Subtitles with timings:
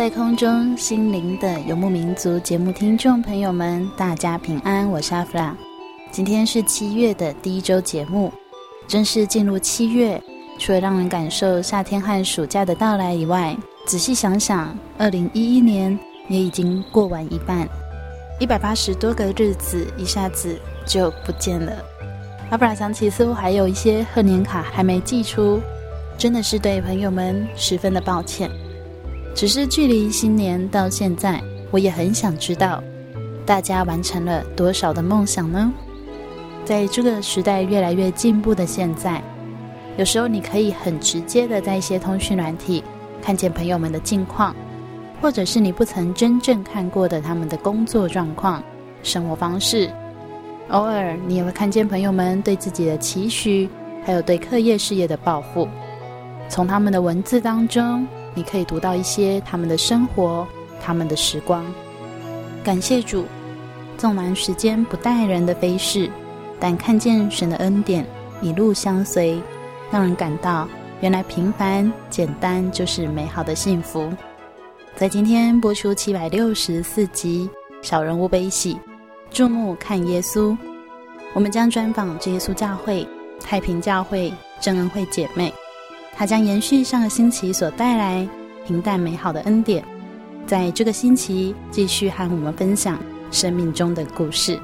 [0.00, 5.54] 在空中，心灵的游牧民族节目听众朋友们，大家平安，我是阿弗拉。
[6.10, 8.32] 今天是七月的第一周节目，
[8.88, 10.18] 正式进入七月，
[10.58, 17.68] 除了让人感受夏天和暑假的到来以外，仔细想想，二零一一年也已经过完一半，
[18.38, 21.76] 一百八十多个日子一下子就不见了。
[22.48, 25.60] 阿弗拉想起似乎还有一些贺年卡还没寄出，
[26.16, 28.50] 真的是对朋友们十分的抱歉。
[29.34, 32.82] 只是距离新年到现在，我也很想知道，
[33.46, 35.72] 大家完成了多少的梦想呢？
[36.64, 39.22] 在这个时代越来越进步的现在，
[39.96, 42.84] 有时候你可以很直接的在一些通讯软体
[43.22, 44.54] 看见朋友们的近况，
[45.22, 48.62] 或者是你不曾真正看过的他们的工作状况、
[49.02, 49.90] 生活方式。
[50.68, 53.68] 偶尔你也会看见朋友们对自己的期许，
[54.04, 55.66] 还有对课业事业的抱负，
[56.48, 58.06] 从他们的文字当中。
[58.34, 60.46] 你可以读到一些他们的生活，
[60.82, 61.64] 他们的时光。
[62.62, 63.24] 感谢主，
[63.96, 66.10] 纵然时间不待人的飞逝，
[66.58, 68.06] 但看见神的恩典
[68.40, 69.40] 一路相随，
[69.90, 70.68] 让人感到
[71.00, 74.12] 原来平凡简单就是美好的幸福。
[74.96, 77.48] 在今天播出七百六十四集
[77.86, 78.74] 《小人物悲喜》，
[79.30, 80.56] 注目看耶稣，
[81.32, 83.06] 我们将专访耶稣教会
[83.42, 85.52] 太平教会正恩惠姐妹。
[86.20, 88.28] 他将延续上个星期所带来
[88.66, 89.82] 平淡美好的恩典，
[90.46, 92.98] 在这个星期继续和我们分享
[93.30, 94.60] 生命中的故事。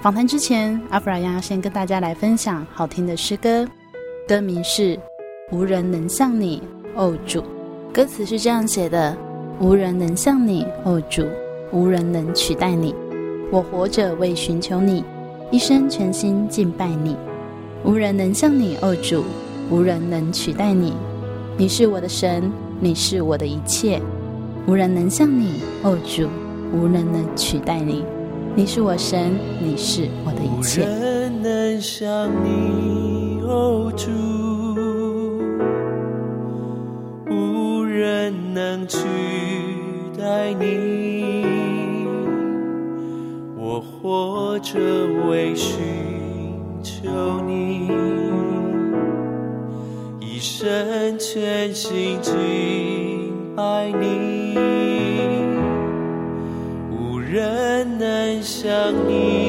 [0.00, 3.66] 访谈之前，阿弗拉要先跟大家来分享好听的诗歌，
[4.28, 4.94] 歌名是
[5.50, 6.62] 《无人能像你，
[6.94, 7.40] 哦主》。
[7.92, 9.18] 歌词是这样写的：
[9.58, 11.26] 无人能像你，哦主，
[11.72, 12.94] 无人能取代你。
[13.50, 15.02] 我活着为寻求你，
[15.50, 17.16] 一生全心敬拜你。
[17.82, 19.24] 无人能像你，哦主。
[19.68, 20.92] 无人能取代你，
[21.58, 24.00] 你是我的神，你是我的一切，
[24.66, 26.28] 无人能像你，哦主，
[26.72, 28.04] 无人能取代你，
[28.54, 30.82] 你是我神，你是我的一切。
[30.82, 34.08] 无人能像你，哦主，
[37.28, 38.98] 无人能取
[40.16, 41.44] 代你，
[43.58, 44.78] 我活着
[45.28, 45.74] 为寻
[46.84, 48.25] 求你。
[50.46, 54.56] 一生全心敬拜你，
[56.88, 59.45] 无人能像你，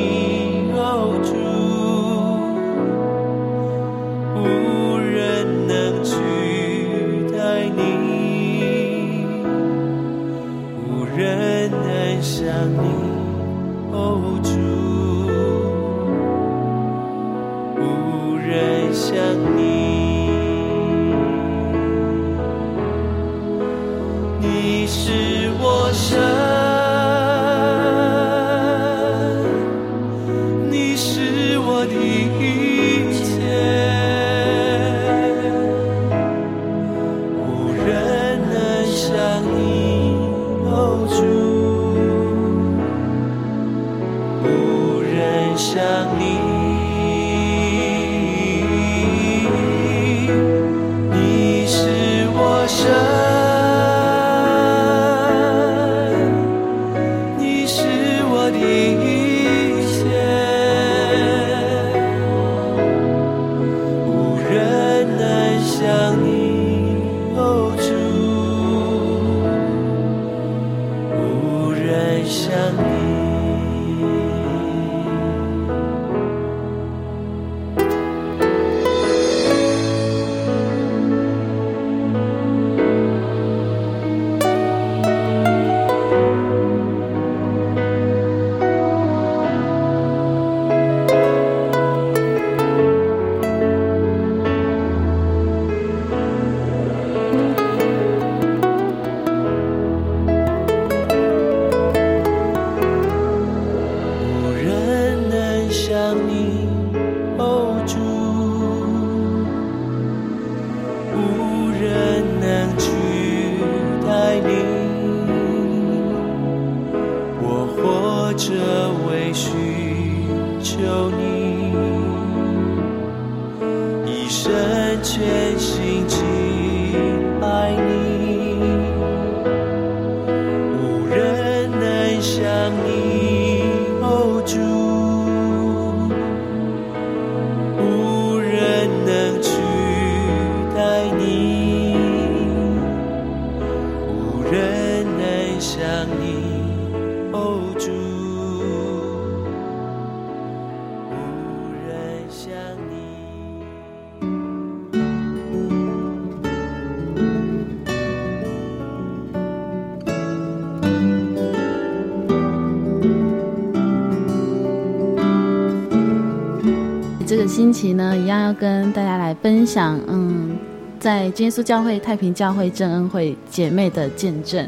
[167.78, 170.58] 期呢，一样要跟大家来分享，嗯，
[171.00, 174.68] 在耶稣教会太平教会正恩惠姐妹的见证。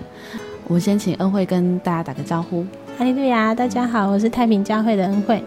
[0.68, 2.64] 我们先请恩惠跟大家打个招呼。
[3.00, 5.44] 哈利路亚，大家好，我是太平教会的恩惠。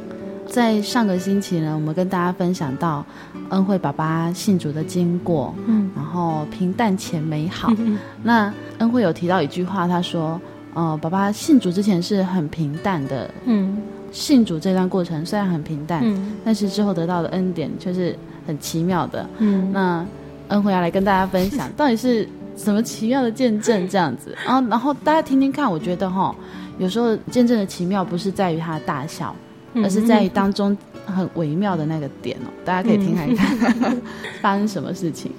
[0.48, 3.06] 在上个星期呢，我们跟大家分享到
[3.50, 7.72] 恩惠爸爸信主的经过，嗯，然后平淡且美好。
[7.78, 10.40] 嗯、 那恩惠有提到一句话，他说，
[10.74, 13.80] 呃，爸爸信主之前是很平淡的，嗯。
[14.12, 18.16] 信主这段过程虽然很平淡，嗯，但是之后得到的恩典却是
[18.46, 19.26] 很奇妙的。
[19.38, 20.06] 嗯，那
[20.48, 24.36] 恩惠要来跟大家分享，到底是什么奇妙的见证这样子？
[24.44, 25.70] 然后，然后大家听听看。
[25.70, 26.34] 我觉得哈，
[26.78, 29.34] 有时候见证的奇妙不是在于它的大小，
[29.76, 30.76] 而是在于当中
[31.06, 32.52] 很微妙的那个点哦。
[32.64, 33.96] 大家可以听看看
[34.42, 35.32] 发生什么事情。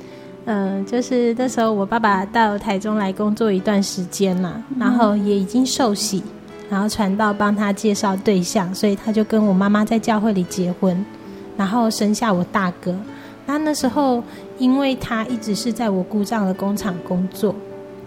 [0.45, 6.23] 嗯，就是那时候我爸爸到台中来工作一段时间了，然后也已经受洗。
[6.73, 11.05] 然后传道帮他介绍对象，所以他就跟我妈妈在教会里结婚，
[11.55, 12.95] 然后生下我大哥。
[13.45, 14.23] 那那时候，
[14.57, 17.53] 因为他一直是在我姑丈的工厂工作，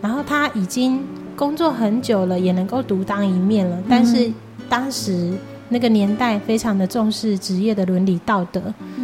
[0.02, 1.00] 然后他已经
[1.36, 3.78] 工作很久了，也能够独当一面了。
[3.88, 4.28] 但是
[4.69, 5.32] 当时
[5.69, 8.60] 那个年代非常的重视职业的伦理道德，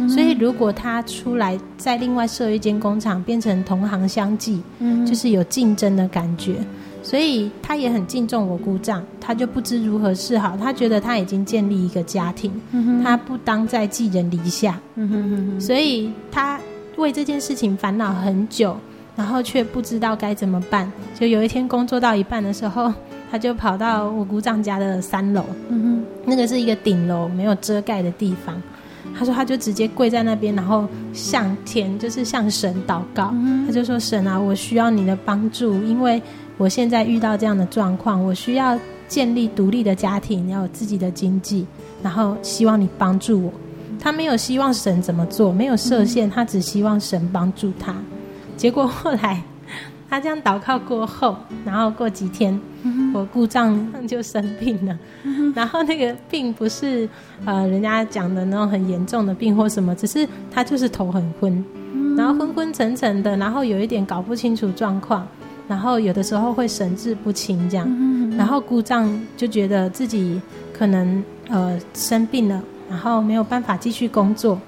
[0.09, 4.61] 所以如果他出来在另外设一间工厂，变成同行相忌，
[5.07, 6.55] 就是有竞争的感觉。
[7.03, 10.55] 所以他也很敬重我姑丈，他就不知如何是好。
[10.55, 14.79] 他觉得他已经建立一个家庭，嗯、他不当再寄人篱下。
[14.95, 16.57] 嗯、哼哼哼，所以他
[16.95, 18.77] 为这件事情烦恼很久，
[19.17, 20.89] 然后却不知道该怎么办。
[21.13, 22.93] 就有一天工作到一半的时候，
[23.29, 28.55] 他就跑到我姑丈家的三楼，嗯，那个是一个顶楼，没有遮盖的地方。
[29.19, 33.31] 他说他就直接跪在那边，然后向天，就是向神祷告。
[33.33, 36.21] 嗯、他就说：“神啊，我需要你的帮助，因为。”
[36.57, 41.65] 我现在遇到这样的状况，我需要建立独立的家庭，要有自己的经济，
[42.01, 43.51] 然后希望你帮助我。
[43.99, 47.95] 他没有希望神怎么做，没有设限，他只希望神帮助他。
[48.57, 49.41] 结果后来
[50.09, 52.59] 他这样祷告过后，然后过几天，
[53.13, 54.97] 我故障就生病了。
[55.55, 57.07] 然后那个病不是
[57.45, 61.63] 呃人家讲的那种很严重的病或什么，只是他就是头很昏，
[62.17, 65.27] 然后昏昏沉沉的，然后有一点搞不清楚状况。
[65.67, 67.87] 然后有的时候会神志不清这样，
[68.37, 70.41] 然后姑丈就觉得自己
[70.73, 74.59] 可能呃生病了，然后没有办法继续工作，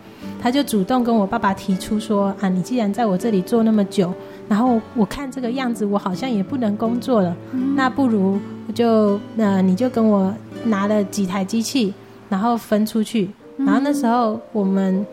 [0.41, 4.13] 他就主动跟我爸爸提出说啊，你既然在我这里做那么久，
[4.47, 7.35] 然后我看这个样子我好像也不能工作了，
[7.75, 8.39] 那不如
[8.73, 10.33] 就那、呃、你就跟我
[10.63, 11.93] 拿了几台机器，
[12.29, 15.05] 然后分出去，然后那时候我们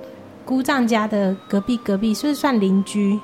[0.45, 3.19] 姑丈家的隔壁隔壁是算邻居？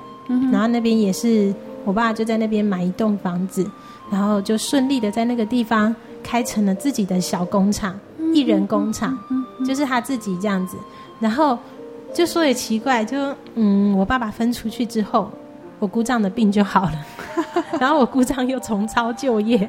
[0.51, 1.53] 然后那边也是。
[1.89, 3.67] 我爸就在那边买一栋房子，
[4.11, 7.99] 然后就顺利的在那个地方开成了自己的小工厂，
[8.31, 9.17] 一人工厂，
[9.65, 10.77] 就是他自己这样子。
[11.19, 11.57] 然后
[12.13, 15.31] 就说也奇怪，就嗯，我爸爸分出去之后，
[15.79, 16.93] 我姑丈的病就好了。
[17.81, 19.67] 然后我姑丈又重操旧业，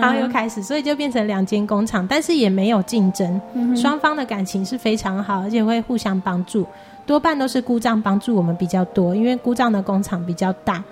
[0.00, 3.40] 然后又开始，所以就变成两间工厂，但是也没有竞争，
[3.76, 6.66] 双方的感情是非常好，而且会互相帮助，
[7.06, 10.82] 多半都是姑丈帮助我们比较多，因为姑丈的工厂比较大，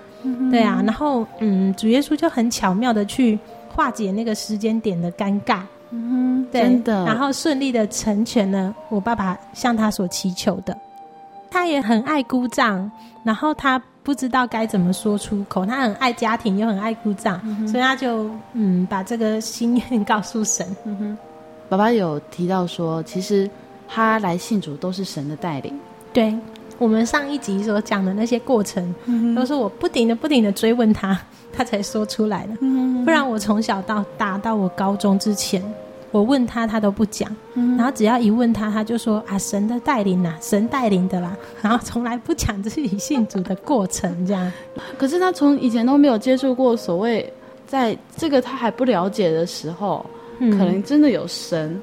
[0.51, 3.37] 对啊，然后嗯，主耶稣就很巧妙的去
[3.73, 5.61] 化解那个时间点的尴尬，
[5.91, 10.77] 嗯，真的，然后顺利的成全了我爸爸向他所祈求的，
[11.49, 12.91] 他也很爱姑丈，
[13.23, 13.81] 然后他。
[14.01, 20.65] 不知道该怎么说出口，他很爱家庭，又很爱姑丈，嗯、所以他就嗯把这个心愿告诉神。
[20.85, 21.17] 嗯哼，
[21.67, 23.47] 爸爸有提到说，其实
[23.87, 25.77] 他来信主都是神的带领。
[26.11, 26.35] 对，
[26.79, 31.19] 我们上一集所讲的那些过程，嗯、都是我不停的、不停的追问他，
[31.53, 32.53] 他才说出来的。
[32.61, 35.61] 嗯、不然我从小到大到我高中之前。
[36.11, 44.51] 我问他，他都不讲，嗯、然后只要一问他，他就说啊，神的带领呐，神带领的啦， 然后从来不讲自己信主的过程，这样。
[44.97, 47.31] 可是他从以前都没有接触过所谓，
[47.67, 50.03] 在这个他还不了解的时候，
[50.39, 51.79] 嗯、可能真的有神。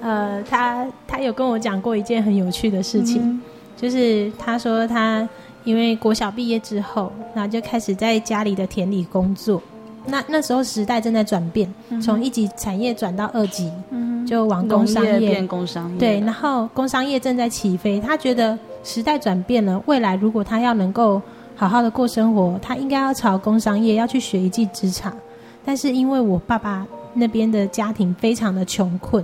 [0.00, 3.42] 呃，他他有跟我讲过一件很有趣的事情，嗯、
[3.84, 5.28] 就是他说他
[5.64, 9.60] 因为国小毕业之后，然后就开始在家里的田里工作。
[10.06, 11.70] 那那时候时代正在转变，
[12.02, 15.98] 从、嗯、一级产业转到二级，嗯、就往工商业变工商业。
[15.98, 21.20] 对，然后工商业正在起飞，他觉得时代转变了，未来如果他要能够
[21.54, 25.14] 好好的过生活，他应该要朝工商业要去学一技之长。
[25.62, 29.22] 但是因为我爸爸那边的家庭非常的穷困，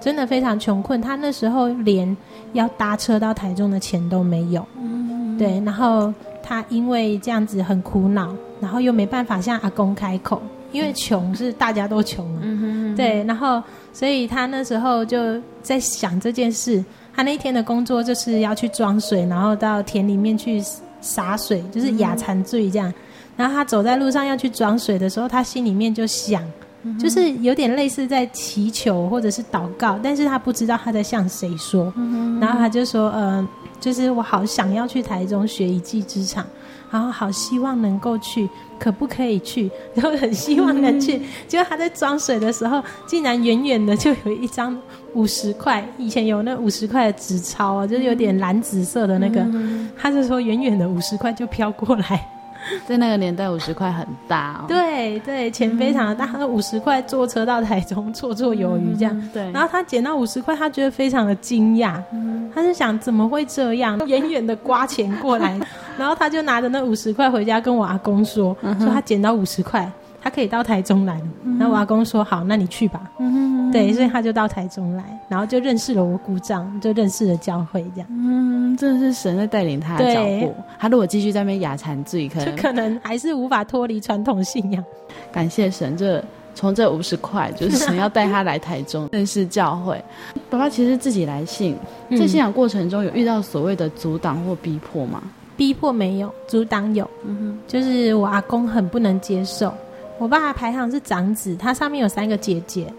[0.00, 2.16] 真的非常穷困，他那时候连
[2.52, 4.66] 要搭车到台中的钱都没有。
[4.80, 6.12] 嗯、对，然后。
[6.48, 12.94] 他因为这样子很苦恼，然后又没办法向阿公开口，因为穷是大家都穷嘛。
[12.96, 13.60] 对，然后
[13.92, 16.84] 所以他那时候就在想这件事。
[17.12, 20.62] 他那一天的工作就是要去装水，然后到田里面去
[21.00, 22.88] 洒水，就是亚残醉这样。
[22.90, 22.94] 嗯、
[23.38, 26.44] 然后他走在路上要去装水的时候，他心里面就想，
[26.86, 31.92] 嗯、就是有点类似在祈求或者是祷告，但是他不知道他在向谁说。
[31.96, 33.48] 嗯、然后他就说，嗯、呃。
[33.78, 36.44] 就是我好想要去台中学一技之长，
[36.90, 39.70] 然后好希望能够去，可不可以去？
[39.94, 41.20] 然后很希望能去。
[41.46, 44.76] 结果他在装水的时候，竟然远远的就有一张
[45.12, 49.46] 五十块，以前有那五十块的纸钞啊，就是有点蓝紫色的那个。
[49.94, 52.26] 他就说远远的五十块就飘过来。
[52.86, 54.64] 在那个年代，五十块很大哦。
[54.68, 56.26] 对对，钱非常的大。
[56.26, 59.16] 他五十块坐车到台中绰绰有余这样。
[59.16, 59.50] 嗯、对。
[59.52, 62.00] 然后他捡到五十块，他觉得非常的惊讶。
[62.12, 63.98] 嗯、他就想怎么会这样？
[64.06, 65.58] 远远的刮钱过来，
[65.98, 69.90] 然后他就拿着那五十块回家跟我阿公说，嗯、说他捡到五十块。
[70.26, 71.24] 他可以到台中来了，
[71.56, 73.08] 然后我阿公说好，那你去吧。
[73.20, 78.08] 嗯、哼对，所以他就到台中来，然后就认识了我姑丈，就认识了教会这样。
[78.10, 80.52] 嗯，真的是神在带领他的脚步。
[80.80, 84.84] 他如果继续在那边亚残罪，可能就可能还是无法脱离传统信仰。
[85.30, 86.20] 感谢神，这
[86.56, 90.04] 从这五十块就是神要带他来台中 认识教会。
[90.50, 91.76] 爸爸其实自己来信，
[92.10, 95.22] 在信仰过程中有遇到所谓的阻挡或逼迫吗？
[95.56, 97.08] 逼迫没有，阻挡有。
[97.24, 99.72] 嗯哼，就是我阿公很不能接受。
[100.18, 102.92] 我爸排行是长子，他上面有三个姐姐，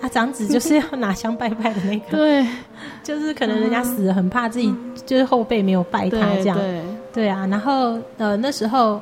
[0.00, 2.46] 他长子就是要拿香拜拜的那个，对，
[3.02, 4.74] 就是可能人家死了，很怕自己
[5.06, 6.82] 就是后辈没有拜他这样，对，
[7.12, 7.46] 对啊。
[7.46, 9.00] 然后呃那时候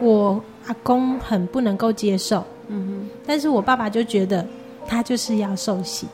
[0.00, 4.46] 我阿公很不能够接受，嗯哼，但是我爸爸就觉得
[4.86, 6.06] 他就是要受洗，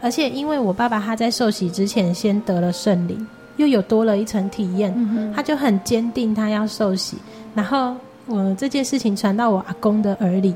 [0.00, 7.18] 而且因为我爸爸他在受洗之前先得了圣灵，又有多了一层体验，嗯，他就很坚定他要受洗，
[7.54, 7.94] 然后。
[8.26, 10.54] 我这件事情传到我阿公的耳里，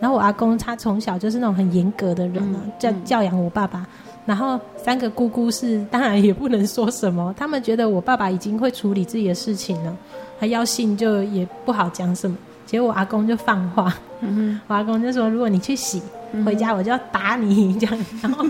[0.00, 3.86] 然后我阿公他从小就是那种很严格的人啊，教教养我爸爸。
[4.24, 9.96] 然后三个姑姑是当然也不能说什么， 他们觉得我爸爸已经会处理自己的事情了，
[10.38, 12.36] 他要信就也不好讲什么。
[12.66, 16.02] 结果我阿公就放话，嗯、我阿公就说：“如果你去洗，
[16.44, 17.72] 回家我就要打你。
[17.80, 18.44] ”这样，然后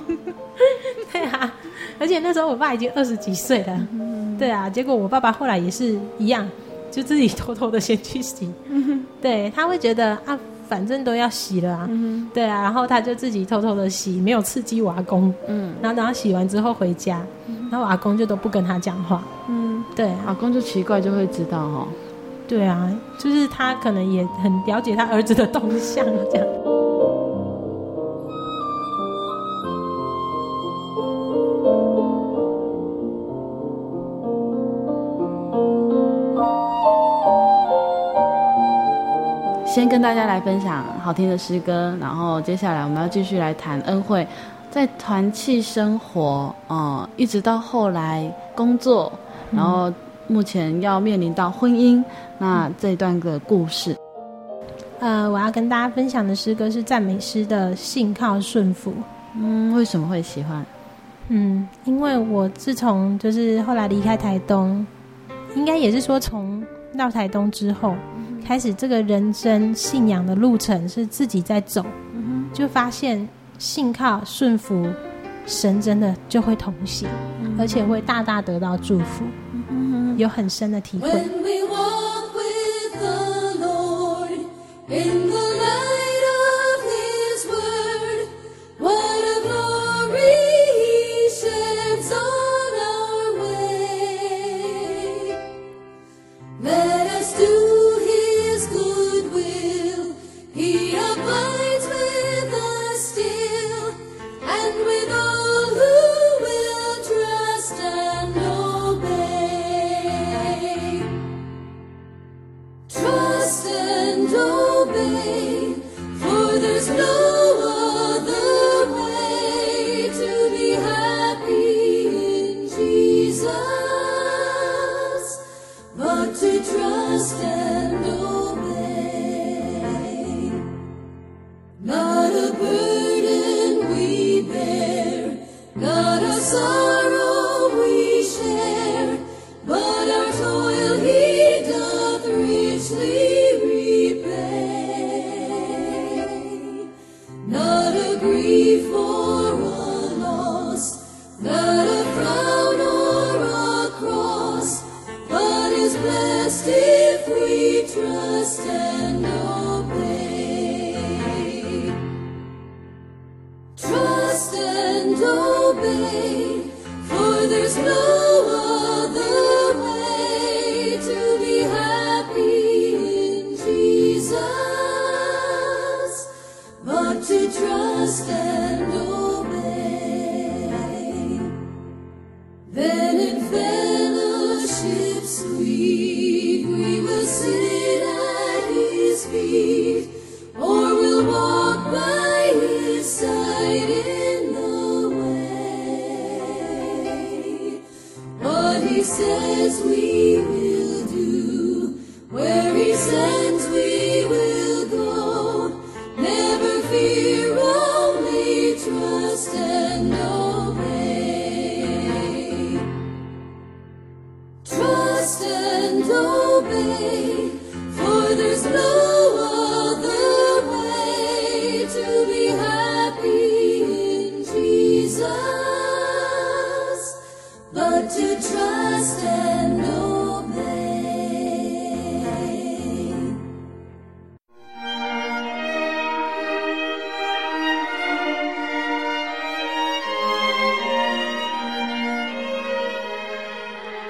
[1.12, 1.54] 对啊，
[2.00, 4.68] 而且那时候我爸已经二十几岁了，嗯、对啊。
[4.68, 6.44] 结果我爸爸后来也是一样。
[6.90, 8.50] 就自己偷偷的先去洗，
[9.20, 11.90] 对，他会觉得啊，反正都要洗了啊，
[12.34, 21.88] 对啊，然后他就自己偷偷的洗，没有刺激我阿公，嗯，然后等他洗完之后回家，嗯、然后我阿公就都不跟他讲话，嗯，对，阿公就奇怪就会知道哦，
[22.46, 26.46] 对啊，就是他可能也很了解他儿子的动向这样。
[39.78, 44.26] 先跟大家来分享好听的诗歌，然后接下来我们要继续来谈恩惠，
[44.72, 49.12] 在团契生活，嗯，一直到后来工作，
[49.52, 49.92] 然后
[50.26, 52.02] 目前要面临到婚姻
[52.38, 53.96] 那这段的故事。
[54.98, 58.90] 呃，我要跟大家分享的诗歌是赞美诗的《信靠顺服》。
[59.36, 60.66] 嗯，为什么会喜欢？
[61.28, 64.84] 嗯，因为我自从就是后来离开台东，
[65.54, 66.60] 应该也是说从
[66.98, 68.17] 到台东之后，嗯、
[68.48, 73.28] 开始这个人生信仰的路程是自己在走，嗯、就发现
[73.58, 74.90] 信靠顺服
[75.44, 77.06] 神真的就会同行，
[77.42, 79.24] 嗯、而且会大大得到祝福，
[79.68, 81.10] 嗯、有很深的体会。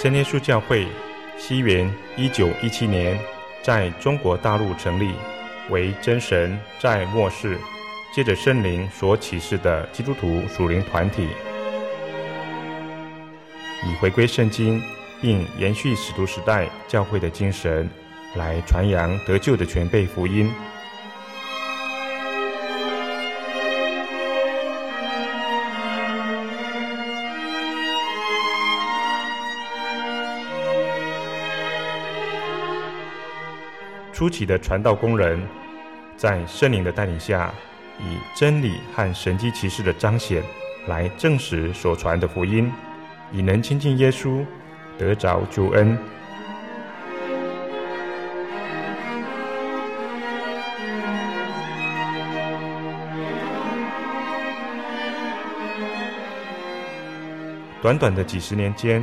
[0.00, 0.86] 真耶稣教会，
[1.36, 3.18] 西元一九一七年
[3.62, 5.12] 在中国大陆成立，
[5.68, 7.58] 为真神在末世
[8.14, 11.28] 借着圣灵所启示的基督徒属灵团体，
[13.86, 14.82] 以回归圣经
[15.20, 17.88] 并延续使徒时代教会的精神，
[18.34, 20.50] 来传扬得救的全备福音。
[34.12, 35.40] 初期的传道工人，
[36.16, 37.54] 在圣灵的带领下，
[38.00, 40.42] 以真理和神迹奇事的彰显，
[40.88, 42.68] 来证实所传的福音，
[43.32, 44.44] 以能亲近耶稣，
[44.98, 45.98] 得着救恩。
[57.80, 59.02] 短短的几十年间，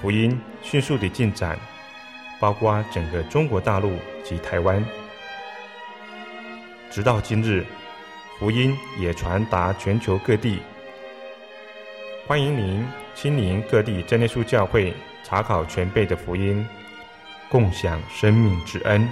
[0.00, 1.58] 福音迅速地进展。
[2.38, 4.84] 包括整个中国大陆及台湾，
[6.90, 7.64] 直到今日，
[8.38, 10.60] 福音也传达全球各地。
[12.26, 12.84] 欢迎您
[13.16, 14.92] 亲临各地真耶稣教会，
[15.24, 16.64] 查考全辈的福音，
[17.48, 19.08] 共享生命之恩。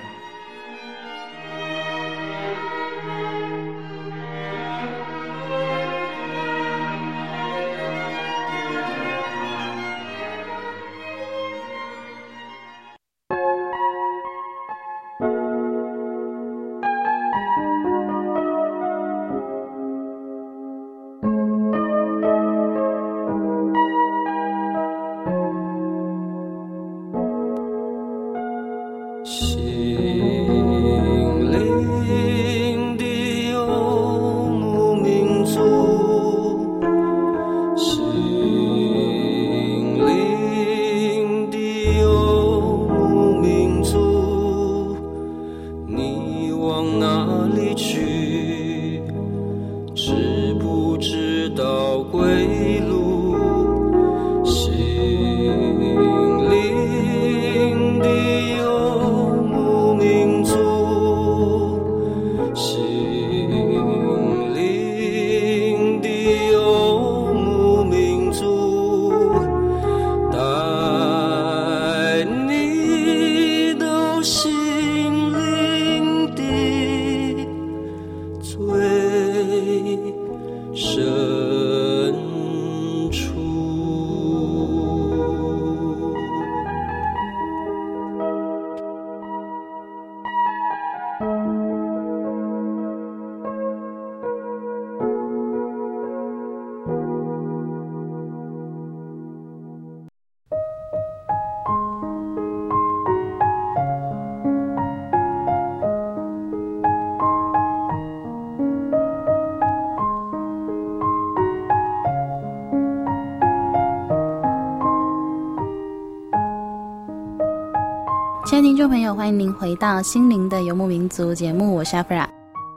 [118.47, 122.29] 亲爱的听众朋友，欢迎您回到《心灵的游牧民族》节目，我是阿弗拉。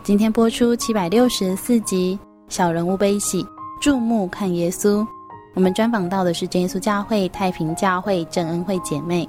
[0.01, 3.43] 今天播出七百六十四集《小人物悲喜》，
[3.81, 5.05] 注目看耶稣。
[5.55, 9.27] 我们专访到的是真耶稣教会太平教会郑恩惠姐妹。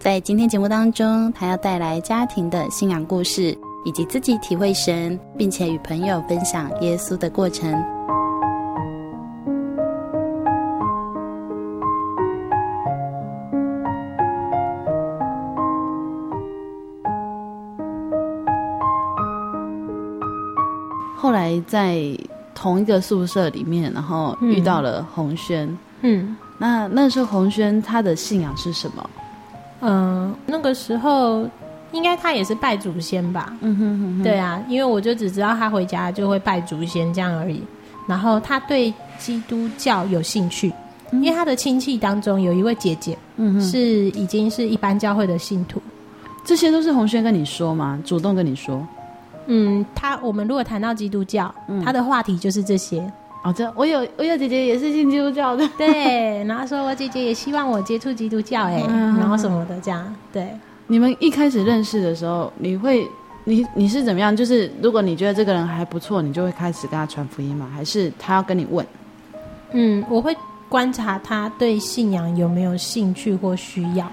[0.00, 7.72] 在今天节目当中，她要带来家庭的信仰故事，以及自己体会神，并且与朋友分享耶稣的过程。
[21.66, 22.00] 在
[22.54, 25.68] 同一个宿舍里面，然后遇到了红轩。
[26.02, 29.10] 嗯那那时候红轩他的信仰是什么？
[29.80, 31.46] 嗯、呃，那个时候
[31.92, 33.54] 应该他也是拜祖先吧？
[33.60, 37.62] 嗯哼哼哼，对啊，因为我就只知道他回家就会拜祖先这样而已。
[38.08, 40.72] 然后他对基督教有兴趣，
[41.10, 43.18] 因为他的亲戚当中有一位姐姐，
[43.60, 43.78] 是
[44.10, 45.82] 已经是一般教会的信徒。
[46.44, 48.00] 这些都是红轩跟你说吗？
[48.04, 48.86] 主动跟你说？
[49.46, 53.00] 嗯，他我们如果谈到基督教，嗯他的话题就是这些。
[53.44, 55.68] 哦，这我有我有姐姐也是信基督教的。
[55.78, 60.12] 对，然后说我姐姐也希望我接触基督教，哎、嗯然后什么的这样。
[60.32, 60.50] 对，
[60.88, 63.06] 你们一开始认识的时候，你会
[63.44, 64.34] 你你是怎么样？
[64.34, 67.70] 就是如果你觉得这个人还不错，你就会开始跟他传福音吗？
[67.72, 68.84] 还是他要跟你问？
[69.70, 70.36] 嗯，我会
[70.68, 74.10] 观察他对信仰有没有兴趣或需要。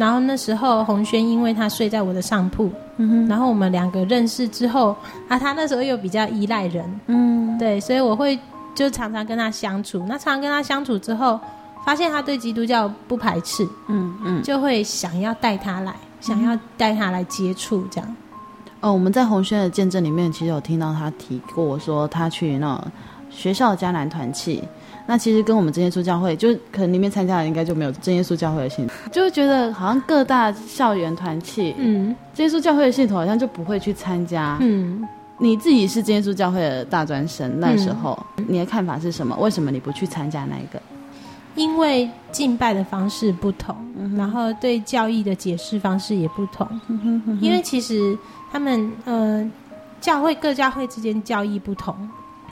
[0.00, 4.96] 然后那时候红轩因为他睡在我的上铺，嗯哼，然后我们两个认识之后，
[5.28, 8.38] 啊，他那时候又比较依赖人，嗯，对，所以我会
[8.74, 9.98] 就常常跟他相处。
[10.08, 11.38] 那常常跟他相处之后，
[11.84, 14.42] 发现他对基督教不排斥，嗯嗯。
[14.42, 18.16] 就会想要带他来，想要带他来接触这样。
[18.80, 22.86] 哦，我们在红轩的见证里面，其实有听到他提过，说他去那种
[23.28, 24.64] 学校的迦南团契。
[25.10, 34.56] 那其实跟我们真耶稣教会，就可能里面参加的应该就没有真耶稣教会的信徒，就会觉得好像各大校园团契，嗯真耶稣教会的信徒好像就不会去参加。
[34.60, 35.04] 嗯，
[35.38, 39.36] 你自己是真耶稣教会的大专生，那时候、你的看法是什么？
[39.40, 40.80] 为什么你不去参加那一个？
[41.56, 43.74] 因为敬拜的方式不同，
[44.16, 46.68] 然后对教义的解释方式也不同。
[47.40, 48.16] 因为其实
[48.52, 49.44] 他们呃，
[50.00, 51.96] 教会各教会之间教义不同，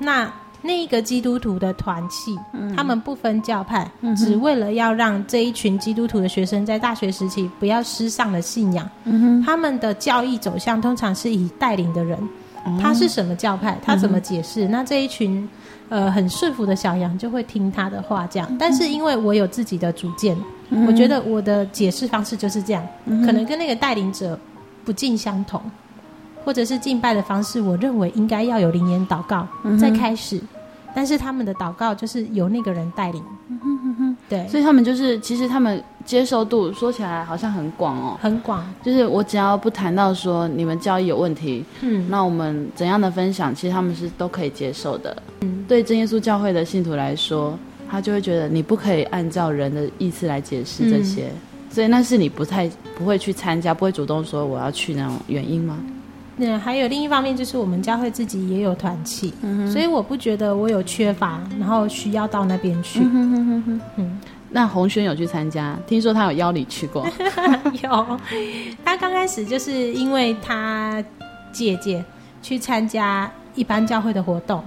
[0.00, 0.28] 那
[0.62, 2.38] 那一个基督徒的团契，
[2.76, 8.88] 他们不分教派，只为了要让这一群基督徒的学生在大学时期不要失丧了信仰。
[9.44, 12.18] 他们的教义走向通常是以带领的人，
[12.80, 15.48] 他是什么教派，他怎么解释，那这一群。
[15.90, 18.56] 呃，很顺服的小羊就会听他的话，这样。
[18.58, 20.36] 但是因为我有自己的主见，
[20.68, 24.38] 嗯、我觉得我的解释方式就是这样，嗯、可能跟那个带领者
[24.84, 25.58] 不尽相同，
[26.48, 30.40] 或者是敬拜的方式，我认为应该要有灵言祷告、嗯、再开始，
[30.94, 33.22] 但是他们的祷告就是由那个人带领。
[33.50, 38.66] 嗯、对，所以他们就是，其实他们接受度说起来好像很广哦，很广。
[38.82, 45.14] 就是我只要不谈到说你们教义有问题，嗯，那我们怎样的分享，其实他们是都可以接受的。
[45.42, 47.58] 嗯，对真耶稣教会的信徒来说，
[47.90, 55.78] 他就会觉得你不可以按照人的意思来解释这些，嗯、所以那是你不太不会去参加，不会主动说我要去那种原因吗？
[56.38, 63.00] 对，还有另一方面就是我们教会自己也有团契，嗯、所以我不觉得我有缺乏，然后需要到那边去。
[63.00, 67.04] 嗯哼哼哼嗯，那红轩有去参加，听说他有邀你去过。
[67.82, 68.20] 有，
[68.84, 71.02] 他刚开始就是因为他
[71.52, 72.04] 姐姐
[72.40, 74.62] 去参加一般教会的活动，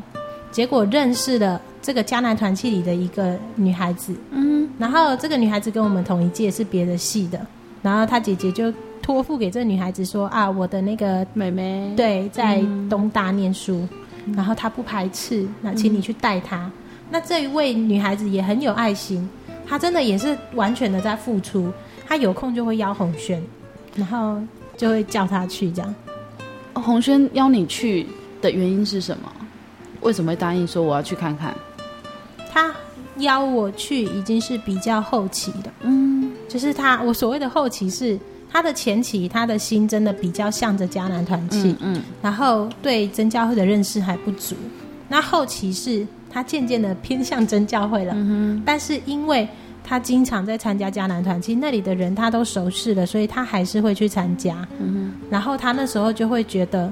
[0.51, 4.13] 结果认识了这个迦南团契里的一个女孩子。
[4.31, 7.39] 嗯，然后这个女孩子跟我们同一届，是别的系的，
[7.81, 8.73] 然后他姐姐就。
[9.01, 13.87] 托付给这女孩子说啊，我的那个妹妹，对，在东大念书，
[14.25, 16.71] 嗯、然后她不排斥，那请你去带她。
[17.09, 19.27] 那这一位女孩子也很有爱心，
[19.67, 21.71] 她真的也是完全的在付出。
[22.07, 23.41] 她有空就会邀红轩，
[23.95, 24.41] 然后
[24.77, 25.95] 就会叫她去这样。
[26.73, 28.05] 哦，红轩邀你去
[28.41, 29.31] 的原因是什么？
[30.01, 31.55] 为什么会答应说我要去看看？
[32.51, 32.73] 他
[33.17, 38.19] 邀我去已经是比较后期的，嗯，就是他我所谓的后期是
[38.51, 44.55] 他的前期，他的心真的比较向着迦南团契，嗯，嗯，然后对真教会的认识还不足。
[45.07, 49.47] 那后期是他渐渐的偏向真教会了，嗯，但是因为
[49.83, 56.91] 他经常在参加迦南团契，那里的人他都熟识了，所以他还是会去参加，嗯，然后他那时候就会觉得。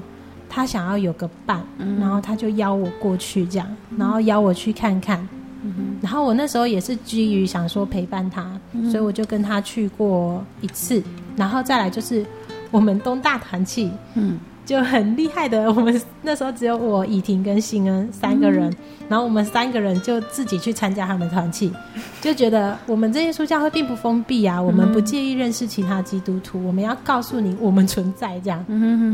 [0.52, 5.24] 他想要有个伴，嗯、然后他就邀我过去，这样，然后邀我去看看。
[5.62, 11.02] 嗯、然后我那时候也是基于想说陪伴他，嗯、所以我就跟他去过一次。
[11.36, 12.24] 然后再来就是
[12.70, 14.38] 我们东大团契，嗯。
[14.66, 18.76] 就很厉害的，我们那时候只有我、以婷跟新恩三个人，嗯、
[19.08, 21.72] 然后我们三个人就自己去参加他们的团契，
[22.20, 28.64] 就觉得我们这些书教会并不封闭啊，我们不介意认识其他基督徒，我们要告诉你我们存在这样，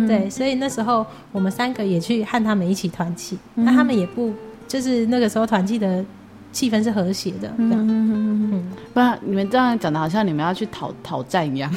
[0.07, 4.35] 对，所以那时候我们三个也去和他们一起团契，那、嗯、他们也不
[4.69, 6.05] 就是那个时候团契的。
[6.57, 8.65] 气氛是和谐的，嗯嗯嗯，
[8.95, 11.71] 不然你们这样讲的好像你们要去讨讨战一样，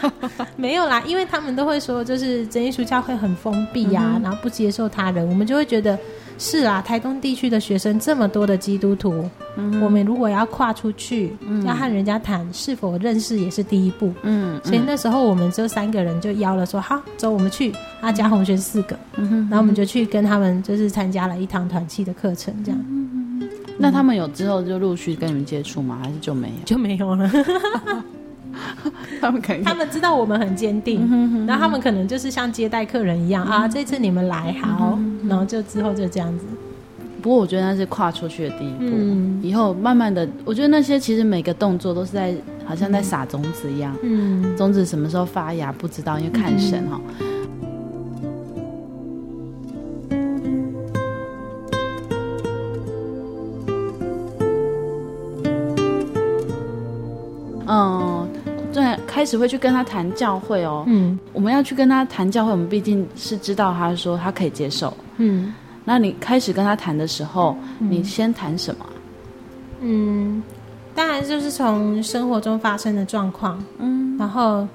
[0.56, 5.98] 没有啦，因为他们都会说，就是真耶稣教会很封闭呀、啊，嗯、然后不接受他人，我们就会觉得
[6.36, 17.72] 是啊，台东地区的学生这么多的基督徒，嗯、我们如果要跨出去，嗯、要和人家谈是否认识也是第一步，嗯，所以那时候我们这三个人就邀了说，好，走，我们去，
[18.02, 22.78] 阿加红轩四个，嗯、然后我们就去跟他们就是参加了一堂团契的课程，这样。
[23.78, 25.98] 那他们有之后就陆续跟你们接触吗？
[26.02, 26.54] 还是就没有？
[26.64, 27.30] 就没有了。
[29.20, 36.44] 他们肯定，他们知道我们很坚定，嗯、哼哼哼，然后他们可能就是像接待客人一样、嗯、啊，这次你们来好，然后就之后就这样子。
[37.20, 42.34] 不过我觉得那是跨出去的第一步，嗯、以后慢慢的，我觉得那些其实每个动作都是在，
[42.64, 43.94] 好像在撒种子一样。
[44.02, 47.00] 嗯，种子什么时候发芽不知道，因为看神哈。
[47.20, 47.26] 嗯
[57.66, 58.28] 嗯，
[58.72, 60.84] 对，开始会去跟他谈教会哦。
[60.86, 64.96] 嗯，我们要去跟他谈教会，我们毕竟是知道他说他可以接受。
[65.16, 65.52] 嗯，
[65.84, 68.86] 那你开始跟他谈的时候，嗯、你先谈什么？
[69.80, 70.42] 嗯，
[70.94, 73.62] 当然就是从生活中发生的状况。
[73.78, 74.66] 嗯，然后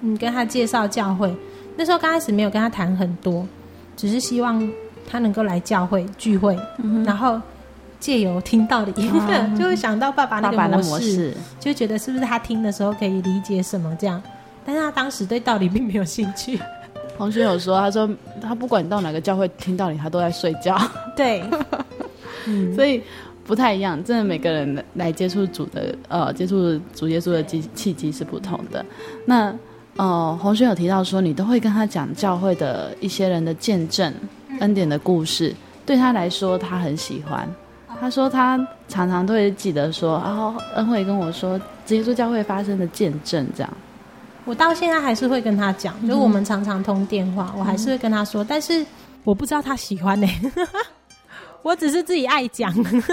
[0.00, 1.34] 你跟他介绍教会。
[1.76, 3.46] 那时候刚开始没有跟他谈很多，
[3.96, 4.66] 只是希望
[5.08, 6.58] 他能够来教会聚会。
[6.78, 7.40] 嗯，然后。
[8.06, 8.92] 借由听道理，
[9.58, 14.22] 就会想到爸爸那个模式，模式就觉得是不是他听的时候可以理解什么这样？
[14.64, 16.56] 但是他当时对道理并没有兴趣。
[17.18, 18.08] 洪轩有说，他说
[18.40, 20.80] 他不管到哪个教会听道理，他都在睡觉。
[21.16, 21.42] 对，
[22.76, 23.02] 所以
[23.44, 24.00] 不太一样。
[24.04, 28.86] 真的，每个人来接触主的呃，接触主耶稣的契契机是不同的。
[29.24, 29.52] 那
[29.96, 34.14] 呃，洪轩有提到说，你都会跟他讲教会的一些人的见证、
[34.60, 35.52] 恩典的故事，
[35.84, 37.48] 对他来说，他很喜欢。
[38.00, 38.56] 他说他
[38.88, 43.72] 常常都会记得说，然后恩惠跟我说，基督教会发生的见证这样。
[44.44, 48.86] 我到现在还是会跟他讲，嗯、就我们常常通电话，我还是会跟他说，嗯、但是
[49.24, 50.52] 我不知道他喜欢呢、欸。
[51.62, 52.72] 我只是自己爱讲，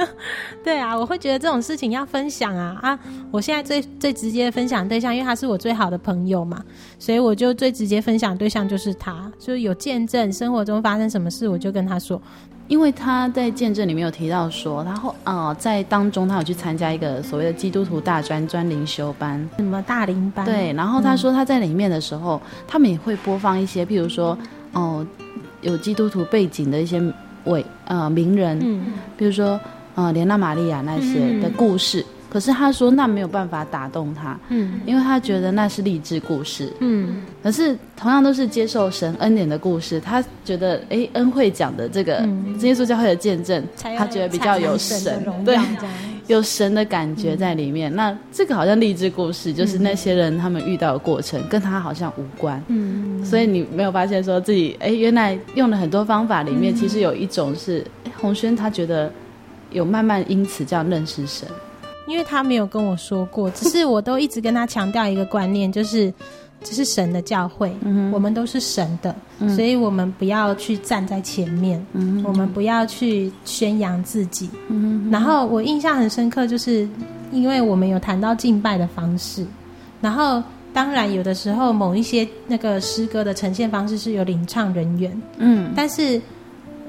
[0.63, 2.99] 对啊，我会觉得这种事情要分享啊啊！
[3.31, 6.63] 我现在最最直接的分享对象，因为他是我最好的朋友嘛，
[6.99, 12.21] 所以我就最直接分享对象就是他，就是有见证，生活中发生什么事，我就跟他说。
[12.67, 20.45] 因为他在见证里面有提到说，他后啊在当中他有去参加一个所谓的基督徒大专专灵修班，什么大灵班？
[20.45, 24.38] 对，然后他说他在里面的时候，嗯、他们也会播放一些，譬如说
[24.71, 25.06] 哦
[25.62, 27.02] 有基督徒背景的一些
[27.45, 29.60] 伟呃名人，嗯，比如说
[29.95, 32.02] 呃莲娜玛利亚那些的故事。
[32.02, 37.21] 嗯可是他说那没有办法打动他，嗯，因为他觉得那是励志故事，嗯。
[37.43, 42.27] 可是同样都是接受神恩典的故事，他觉得哎，恩惠讲的这个
[42.61, 43.63] 耶稣教会的见证，
[43.97, 45.55] 他觉得比较有神，对，
[46.25, 47.95] 有神的感觉在里面。
[47.95, 53.23] 那这个好像励志故事，就是那些人他们遇到的过程，跟他好像无关，嗯。
[53.23, 57.85] 所以你没有发现说自己哎，原来用了很多方法里面，其实有一种是
[58.19, 59.11] 洪轩他觉得
[59.69, 61.47] 有慢慢因此这样认识神。
[62.13, 66.13] 因为他没有跟我说过，只是我都一直跟他强调一个观念，就是
[66.62, 74.47] 这是神的教会，嗯、我们都是神的，嗯、所以我们不要去站在前面，嗯、我们不要去宣扬自己。
[74.67, 76.88] 嗯、然后我印象很深刻，就是
[77.32, 79.43] 因为我们有谈到敬拜的方式，
[79.99, 86.21] 然后当然有的时候某一些那个诗歌的呈现方式是有领唱人员，嗯，但是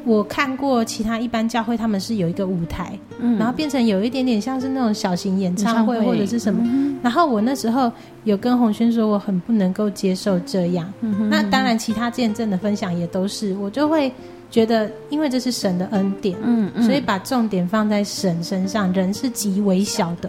[0.04, 6.62] 我看过其他一般教会，他们是有一个舞台，嗯，然后变成有一点点像是那种小型演唱会或者是什么。
[6.64, 7.90] 嗯、然后我那时候
[8.24, 10.92] 有跟红轩说，我很不能够接受这样。
[11.00, 14.12] 嗯、哼那当然，其他见证的分享也都是，我就会
[14.50, 20.28] 觉得，因为这是神的恩典，嗯，嗯所以把重点放在神身上，人是极微小的，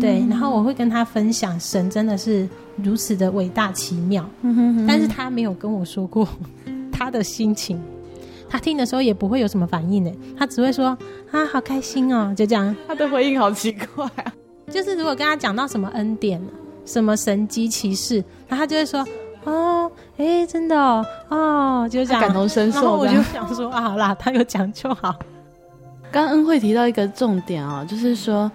[0.00, 0.24] 对。
[0.30, 2.48] 然后我会跟他分享，神真的是
[2.82, 4.26] 如此的伟大奇妙，
[4.88, 6.26] 但是他没有跟我说过
[6.90, 7.78] 他的心情。
[8.52, 10.88] 他听的时候也不会有什么反应呢，他只会说
[11.30, 12.76] 啊，好开心哦，就这样。
[12.86, 14.32] 他的回应好奇怪啊，
[14.70, 16.38] 就是如果跟他讲到什么恩典、
[16.84, 19.02] 什么神迹奇事，然后他就会说
[19.44, 22.80] 哦，哎，真的哦，哦，就这样感同身受。
[22.80, 25.16] 然后我就想说啊，好啦，他有讲就好。
[26.10, 28.52] 刚恩惠提到一个重点哦，就是说。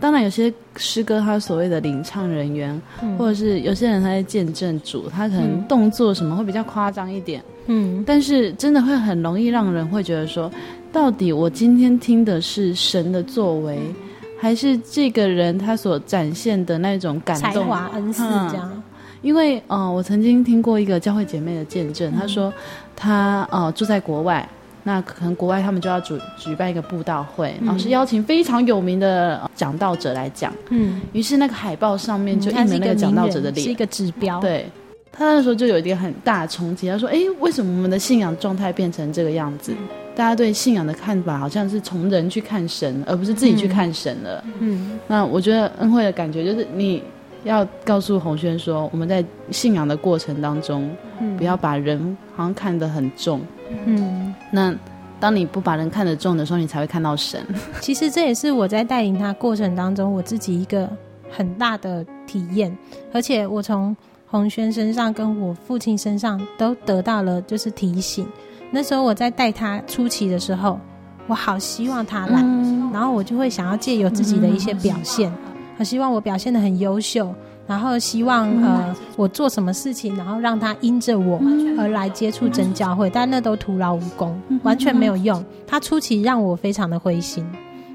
[0.00, 7.42] 当然，有些诗歌他所谓的领唱人员，嗯、或者是有些人他在见证主，他可能动作什么会比较夸张一点。
[7.66, 10.50] 嗯，但是真的会很容易让人会觉得说，
[10.90, 13.94] 到底我今天听的是神的作为，嗯、
[14.40, 18.70] 还是这个人他所展现的那种感动、才华、恩赐这样？
[18.74, 18.82] 嗯、
[19.20, 22.52] 因为，嗯、呃，我曾经听过一个教会姐妹的见证，她、嗯、说
[22.96, 24.48] 她呃住在国外。
[24.82, 30.52] 那可能国外他们就要举举办一个布道会，然后是邀请非常有名的讲道者来讲。
[30.70, 34.40] 嗯，于是那个海报上面就印了那个讲道者的脸，是一个指标。
[34.40, 34.66] 对，
[35.12, 39.74] 他那时候就有一个很大的冲击，他说：“哎，为什么我们的信仰状态变成这个样子？
[40.16, 47.02] 大家对信仰的看法好像是从人去看神，而不是自己去看神了。”嗯，那我觉得恩惠的感觉就是你
[47.44, 50.90] 要告诉红轩说，我们在信仰的过程当中，
[51.38, 53.40] 不要把人好像看得很重。
[53.86, 54.74] 嗯，那
[55.18, 57.40] 当你不把人看得重的时候，你才会看到神。
[57.80, 60.88] 其实这也是我在带领他过程当中，我自己一个
[61.30, 62.76] 很大的体验，
[63.12, 68.26] 而且我从红轩身上跟我父亲身上都得到了就是提醒。
[68.70, 70.78] 那时候我在带他初期的时候，
[71.26, 75.32] 我好希望他来，嗯、然后我就会想要借由自己的一些表现，
[75.80, 77.34] 好希望我表现的很优秀。
[77.66, 81.40] 然后希望呃我做什么事情，然后让他因着我
[81.78, 85.42] 而来接触真教会，但那都徒劳无功，完全没有用。
[85.66, 87.46] 他初期让我非常的灰心，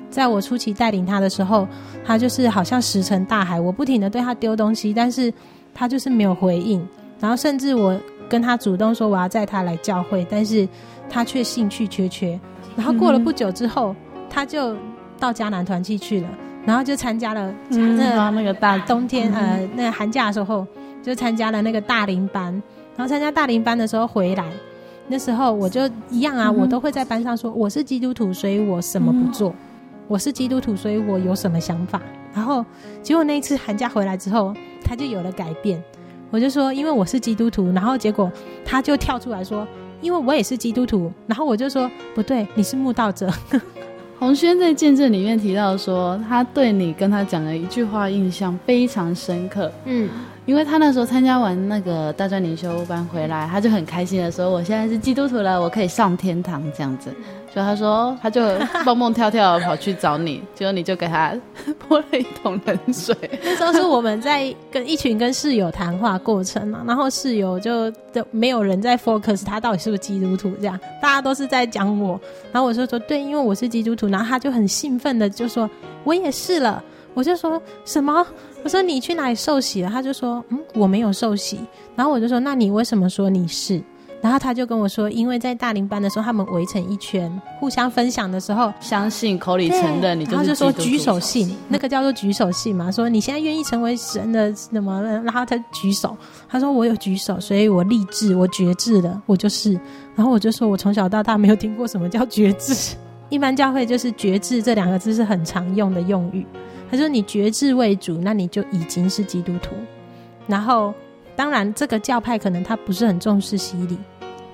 [0.10, 1.68] 在我初期带领他的时候，
[2.06, 5.32] 他就是好像石沉大海，我不停的对他丢东西，但是
[5.74, 6.84] 他就是没有回应。
[7.20, 10.66] 然后甚至我跟他主动说我要载他来教会，但是
[11.10, 12.40] 他却兴趣缺缺。
[12.78, 13.94] 然后过了不久之后，
[14.30, 14.74] 他就
[15.20, 16.30] 到迦南团契去了。
[16.66, 20.66] 然后就参加了那个那个大冬天呃那个寒假的时候，
[21.04, 22.52] 就参加了那个大龄班。
[22.98, 24.46] 然后参加大龄班的时候回来，
[25.08, 29.54] 那时候我就一样啊，我都会在班上说我是基督徒，所以我什么不做；
[30.08, 32.02] 我是基督徒，所以我有什么想法。
[32.34, 32.66] 然后
[33.04, 35.82] 结果那一次寒假回来之后，他就有了改变。
[36.32, 38.32] 我就说因为我是基督徒，然后结果
[38.64, 39.68] 他就跳出来说
[40.02, 41.12] 因为我也是基督徒。
[41.28, 43.30] 然后我就说不对，你是慕道者。
[44.26, 49.72] 红轩在见证里面提到说，他对你跟他讲的一句话印象非常深刻。
[49.86, 50.10] 嗯，
[50.48, 57.12] 因为他那时候参加完那个大专灵修班回来，他就很开心的说：“我现在是基督徒了，我可以上天堂。”这样子。
[57.56, 58.42] 所以他说，他就
[58.84, 61.34] 蹦蹦跳跳跑去找你， 结果你就给他
[61.80, 63.16] 泼了一桶冷水。
[63.42, 72.20] 那时候是我们在跟一群跟室友谈话过程嘛，然后室友就都没有人在 focus 他到底是不是基督徒，这样大家都是在讲我。
[72.52, 74.08] 然后我就说对，因为我是基督徒。
[74.08, 75.70] 然后他就很兴奋的就说
[76.04, 76.84] 我也是了。
[77.14, 78.28] 我就说什么？
[78.64, 79.90] 我说你去哪里受洗了？
[79.90, 81.62] 他就说嗯，我没有受洗。
[81.96, 83.82] 然后我就说那你为什么说你是？
[84.26, 95.00] 然后他就跟我说，因为在大灵班的时候，他们围成一圈，互相分享的时候，相信口里承认你就是，然后就说举手信，那个叫做举手信嘛，说你现在愿意成为神的什么？
[95.04, 96.18] 然后他举手，
[96.50, 99.80] 他说我有举手，所以我立志，我决志了，我就是。
[100.16, 102.96] 然后我就说我从小到大没有听过什么叫决志，
[103.30, 106.44] 一般教会就是决志这两个字是很常用的用语。
[106.90, 109.76] 他说你决志为主，那你就已经是基督徒。
[110.48, 110.92] 然后
[111.36, 114.00] 当然这个教派可能他不是很重视洗礼。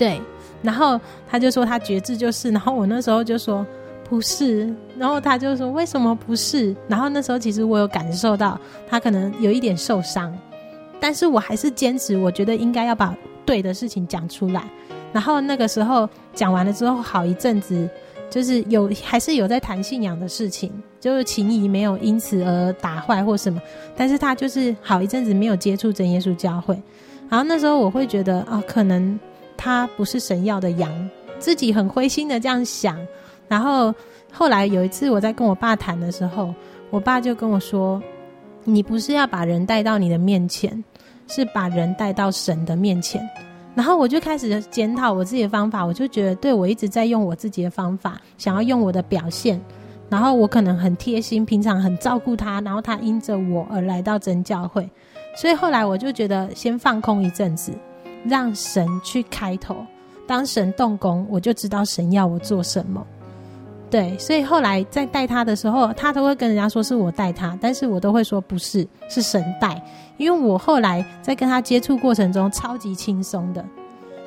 [0.01, 0.19] 对，
[0.63, 0.99] 然后
[1.29, 3.63] 他就说他觉知就是，然后我那时候就说
[4.09, 6.75] 不是，然后他就说为什么不是？
[6.87, 10.35] 然后那时候其实我有感受到他可能有一点受伤，
[10.99, 14.63] 但是我还是坚持，我觉得应该要把对的事情讲出来。
[15.13, 17.87] 然后那个时候讲完了之后，好一阵子
[18.27, 23.61] 就是有还是有在谈信仰的事情，就是情谊没有因此而打坏或什么，
[23.95, 26.75] 但是他就是好一阵子没有接触真耶稣教会。
[27.29, 29.19] 然后那时候我会觉得啊、可能。
[29.63, 30.91] 他不是神要的羊，
[31.37, 32.97] 自己很灰心的这样想。
[33.47, 33.93] 然后
[34.33, 36.51] 后来有一次我在跟我爸谈的时候，
[36.89, 38.01] 我爸就跟我说
[38.65, 40.83] ：“你不是要把人带到你的面前，
[41.27, 43.21] 是把人带到神的面前。
[43.75, 49.61] 然后我就开始检讨我自己的方法，我就觉得，对，我一直在用我自己的方法，想要用我的表现，
[50.09, 54.89] 然后我可能很贴心，平常很照顾他，然后他因着我而来到真教会，
[55.35, 57.71] 所以后来我就觉得先放空一阵子，
[58.23, 59.85] 让神去开头，
[60.27, 63.05] 当神动工，我就知道神要我做什么。
[63.89, 69.83] 对，所以后来在带他的时候，他都会跟人家说是我带他，但是我都会说不是，是神带。
[70.15, 73.65] 因为我后来在跟他接触过程中超级轻松的，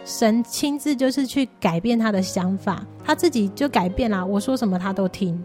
[0.05, 4.26] 神亲自就是去改变他的想法，他自己就改变了。
[4.26, 5.42] 我说什么他都听，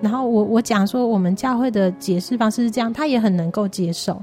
[0.00, 4.20] 然后我我讲说我们教会的解释方式是这样，他也很能够接受。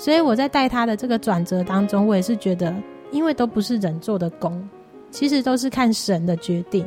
[0.00, 2.74] 所以我在带他的这个转折当中，我也是觉得，
[3.10, 4.66] 因为都不是人做的工，
[5.10, 6.86] 其实都是看神的决定。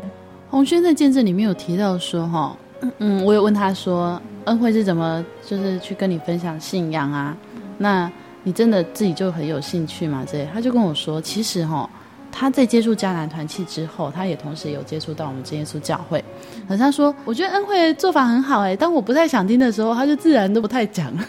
[0.49, 2.57] 洪轩在见证里面有提到说，哈，
[2.97, 7.37] 嗯，我有问他说，恩惠是怎么就是去跟你分享信仰啊？
[7.77, 8.11] 那
[8.41, 10.25] 你真的自己就很有兴趣吗？
[10.27, 11.87] 这他就跟我说，其实哈，
[12.31, 16.23] 他在接触迦南团契之后，他也同时有接触到我们真耶稣教会。
[16.67, 21.23] 可是他说，我觉得恩惠做法很好哎，当我不太想听的时候，他就自然都不太讲了。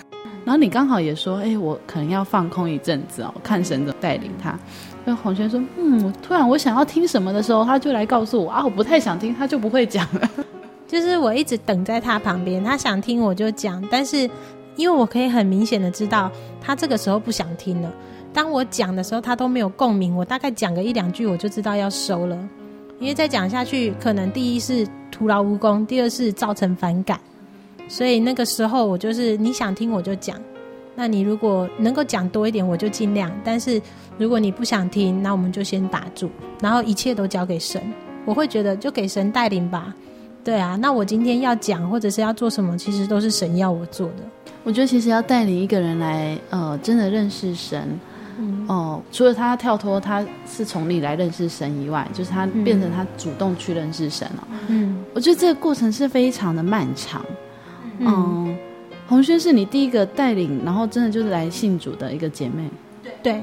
[0.45, 4.59] 然后你刚好也说，哎，我可能要放空一阵子哦，看神怎么带领他。
[5.05, 10.31] 那黄轩说，嗯，突然我想要听什么的时候，他就来告诉我啊，我不太想听，他就不会讲了。
[10.87, 14.29] 就是我一直等在他旁边，他想听我就讲，但是。
[14.77, 16.29] 因为我可以很明显的知道
[16.61, 17.89] 他这个时候不想听了。
[18.33, 20.17] 当我讲的时候，他都没有共鸣。
[20.17, 22.37] 我大概讲个一两句，我就知道要收了。
[22.99, 27.21] 因为再讲下去，可能第一是徒劳无功，第二是造成反感。
[27.89, 30.37] 所以那个时候，我就是你想听我就讲。
[30.97, 33.31] 那你如果能够讲多一点，我就尽量。
[33.43, 33.83] 但是
[34.17, 36.31] 如果你不想听，那我们就先打住，
[36.61, 37.83] 然后一切都交给神。
[38.25, 39.93] 我会觉得就给神带领吧。
[40.45, 44.17] 对啊，那我今天要讲或者是要做什么，其实都是神要我做的。
[44.63, 54.49] 我觉得其实要带领一个人来，呃，真的认识神，哦、嗯呃，除了他跳脱他是从你来认识神以外，就是他变成他主动去认识神了。
[54.69, 57.25] 嗯，我觉得这个过程是非常的漫长。
[57.99, 58.57] 嗯，
[59.07, 62.69] 鸿、呃、轩是你第一个带领，然后真的就是来信主的一个姐妹。
[63.23, 63.43] 对，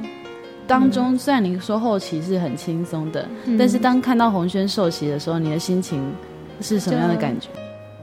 [0.68, 6.02] 当中虽然你说后期是很轻松的，嗯、但是当看到红轩受洗的时候，你的心情
[6.60, 7.50] 是什么样的感觉？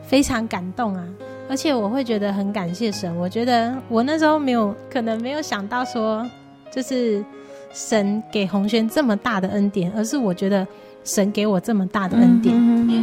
[0.02, 1.04] 非常感动啊！
[1.50, 6.28] 而且我会觉得很感谢神，我觉得我那时候没有可能没有想到说，
[6.70, 7.24] 就是
[7.72, 10.66] 神给红轩这么大的恩典，而是我觉得
[11.04, 12.54] 神给我这么大的恩典，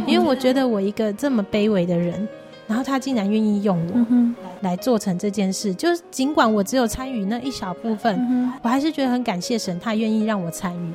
[0.06, 2.28] 因为我觉得我一个这么卑微的人，
[2.66, 10.92] 然后他竟然愿意用我来做成这件事，就是尽管我只有参与那一小部分，我还是觉得很感谢神，他愿意让我参与，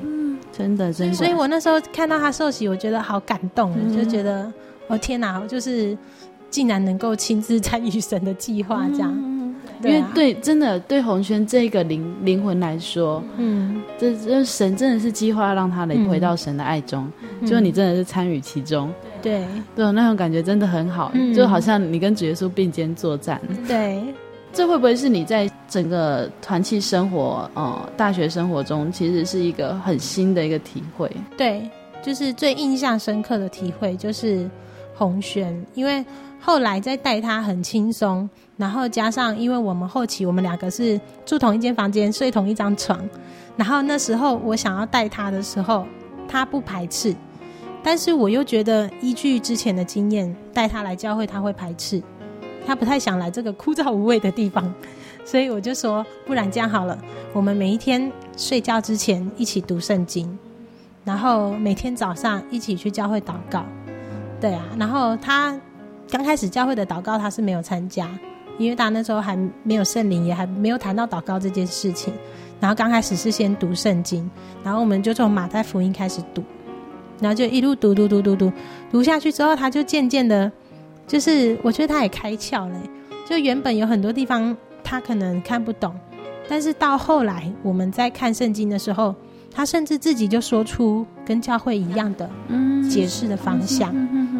[0.51, 1.13] 真的真的。
[1.13, 4.51] 所以我那时候看到他受洗，我觉得好感动，就觉得
[4.88, 5.97] 哦天哪，就是。
[6.51, 9.09] 竟然能够亲自参与神的计划，这样，
[9.82, 17.09] 因为对，真的对红圈这个灵灵魂来说，嗯，这这神真的是计划让他能回到神的爱中，
[17.39, 19.45] 嗯、就你真的是参与其中，对，
[19.76, 24.03] 对，那种感觉真的很好，嗯、就好像你跟主耶稣并肩作战，对，
[24.53, 31.09] 这会不会是你在整个团契生活，呃，大学生活中，其实是一个很新的一个体会？
[31.38, 31.69] 对，
[32.01, 34.49] 就是最印象深刻的体会就是
[34.95, 36.03] 红轩，因为。
[36.43, 42.99] 后来再带他很轻松，然后加上因为我们后期我们两个是住同一间房间，睡同一张床，
[43.55, 45.86] 然后那时候我想要带他的时候，
[46.28, 47.15] 他不排斥，
[47.84, 52.02] 但是我又觉得依据之前的经验，带他来教会他会排斥，
[52.66, 54.74] 他不太想来这个枯燥无味的地方，
[55.26, 56.98] 所以我就说，不然这样好了，
[57.34, 60.38] 我们每一天睡觉之前一起读圣经，
[61.04, 63.66] 然后每天早上一起去教会祷告，
[64.40, 65.60] 对啊，然后他。
[66.10, 68.06] 刚开始教会的祷告他是没有参加，
[68.58, 72.14] 因为他那时候还没有圣灵，也还没有谈到祷告这件事情。
[72.60, 74.30] 然后刚开始是先读圣经，
[74.62, 76.44] 然后我们就从马太福音开始读，
[77.22, 78.51] 然后就一路读读读读读
[78.91, 80.51] 读下去之后，他就渐渐的，
[81.07, 82.76] 就是我觉得他也开窍了。
[83.30, 85.95] 就原本有很多地方他可能看不懂，
[86.49, 89.15] 但是到后来我们在看圣经的时候，
[89.49, 92.30] 他甚至自己就说出跟教会一样的
[92.89, 93.93] 解释的方向，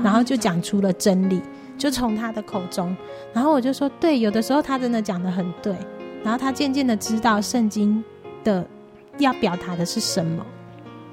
[0.04, 1.42] 然后就讲出了真理。
[1.78, 2.96] 就从他的口中，
[3.34, 5.76] 然后我就说，对，有的时候他真的讲的很对，
[6.24, 8.04] 然后他渐渐的知道圣经
[8.44, 8.64] 的
[9.18, 10.46] 要表达的是什么，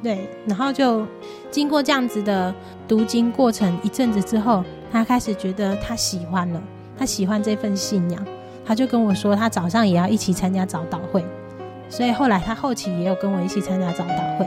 [0.03, 1.05] 对，然后就
[1.51, 2.55] 经过这样子的
[2.87, 6.63] 读经过程一阵子之后，他开始觉得他喜欢了，
[6.97, 8.25] 他喜欢这份信仰，
[8.65, 11.25] 他就跟我说，他早上也要一起参加早祷会，
[11.89, 14.47] 所以后来他后期也有跟我一起参加早祷会。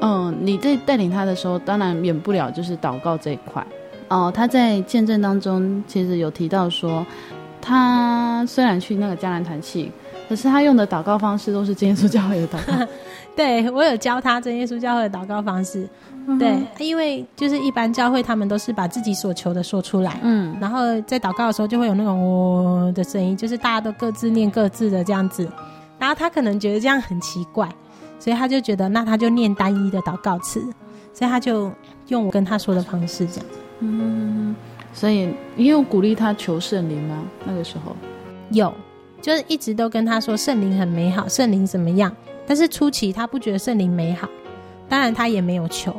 [0.00, 3.64] 嗯你在带领他的时候，当然免不了就是祷告这一块。
[4.08, 7.04] 哦，他在见证当中其实有提到说，
[7.60, 9.90] 他虽然去那个迦南团契，
[10.28, 12.86] 可是他用的祷告方式都是真耶稣教会的祷告。
[13.36, 15.88] 对，我有教他真耶稣教会的祷告方式。
[16.28, 25.48] 嗯、对，因为就是一般教会他们都是把自己所求的说出来，嗯，然后在祷告的时候就会有那种哦的声音，就是大家都各自念各自的这样子。
[25.98, 27.68] 然后他可能觉得这样很奇怪，
[28.18, 30.60] 所以他就觉得那他就念单一的祷告词，
[31.12, 31.70] 所以他就
[32.08, 33.46] 用我跟他说的方式这样。
[33.80, 34.54] 嗯，
[34.92, 37.24] 所以你有鼓励他求圣灵吗？
[37.44, 37.94] 那个时候
[38.50, 38.72] 有，
[39.20, 42.14] 就是一直都跟他说圣灵很美好，圣灵怎么样？
[42.46, 44.28] 但是初期他不觉得圣灵美好，
[44.88, 45.94] 当然他也没有求。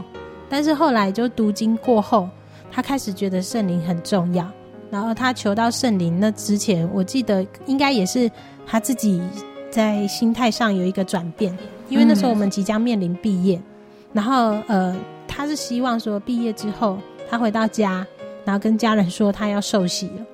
[0.50, 2.30] 但是后来就读经过后，
[2.72, 4.50] 他开始觉得圣灵很重要。
[4.90, 8.32] 然后他求到圣灵那之前，我记得应该也是
[8.66, 9.22] 他自己
[9.70, 11.56] 在心态上有一个转变，
[11.90, 13.62] 因为那时候我们即将面临毕业，
[14.14, 14.96] 然后呃，
[15.28, 16.98] 他是希望说毕业之后
[17.30, 18.06] 他回到家，
[18.46, 20.26] 然后跟家人说他要受洗了。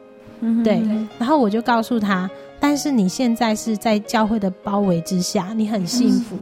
[0.41, 0.81] 嗯，对。
[1.19, 2.29] 然后我就告诉他，
[2.59, 6.37] 但是你现在是在教会的包围之下，你很幸福，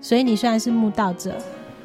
[0.00, 1.34] 所以你虽然是慕道者。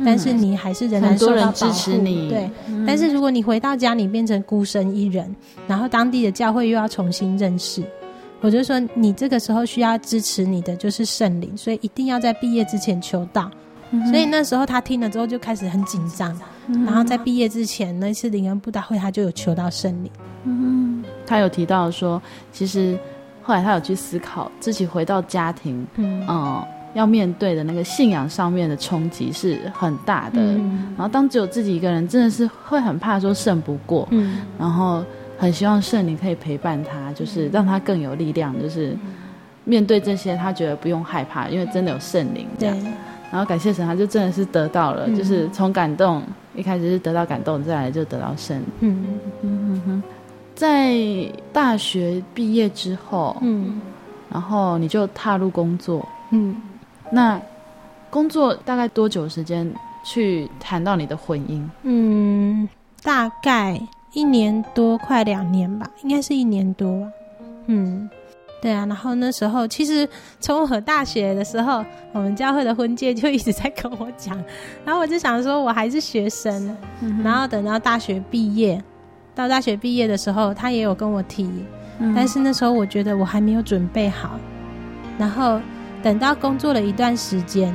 [0.04, 2.28] 但是你还是仍然受到保护，支持你。
[2.28, 2.50] 对，
[2.88, 5.36] 但是如果你回到家你变成孤身一人，
[5.68, 7.84] 然后当地的教会又要重新认识，
[8.40, 13.52] 我就说你这个时候需要支持你的就是圣灵，所以一定要在毕业之前求道。
[14.10, 16.36] 所以那时候他听了之后就开始很紧张，
[16.68, 20.12] 然后在毕业之前那次灵恩布道会，他就有求到圣灵。
[20.46, 22.98] 嗯，他有提到说，其实
[23.42, 26.26] 后来他有去思考自己回到家庭，嗯。
[26.28, 35.02] 嗯要面对的那个信仰上面的冲击是很大的，嗯，然后当只有自己一个人，真的是会很怕说胜不过，嗯，然后
[35.38, 38.94] 很希望圣灵可以陪伴他，就是让他更有力量，就是
[39.64, 42.78] 面对这些，他觉得不用害怕，因为真的有圣灵这样。
[43.32, 46.22] 然后感谢神，他就真的是得到了，就是从感动
[46.56, 48.66] 一开始是得到感动，再来就得到圣灵。
[48.80, 50.04] 嗯嗯哼，
[50.56, 50.96] 在
[51.54, 53.82] 大学毕业之后，嗯，
[54.30, 56.56] 然后你就踏入工作，嗯。
[57.14, 57.40] 那
[58.10, 59.70] 工作大概多久时间
[60.06, 61.62] 去谈到你的婚姻？
[61.84, 62.68] 嗯，
[63.04, 63.82] 大概
[64.14, 67.06] 一年多，快两年吧，应该是一年多。
[67.68, 68.10] 嗯，
[68.62, 68.86] 对啊。
[68.86, 70.08] 然后那时候，其实
[70.40, 71.84] 从我大学的时候，
[72.14, 74.42] 我们教会的婚介就一直在跟我讲，
[74.86, 76.78] 然后我就想说，我还是学生。
[77.02, 77.22] 嗯。
[77.24, 78.82] 然后等到大学毕业，
[79.34, 81.50] 到大学毕业的时候，他也有跟我提，
[82.00, 82.14] 嗯。
[82.16, 84.40] 但是那时候我觉得我还没有准备好，
[85.18, 85.60] 然后。
[86.04, 87.72] 等到工作了一段时间，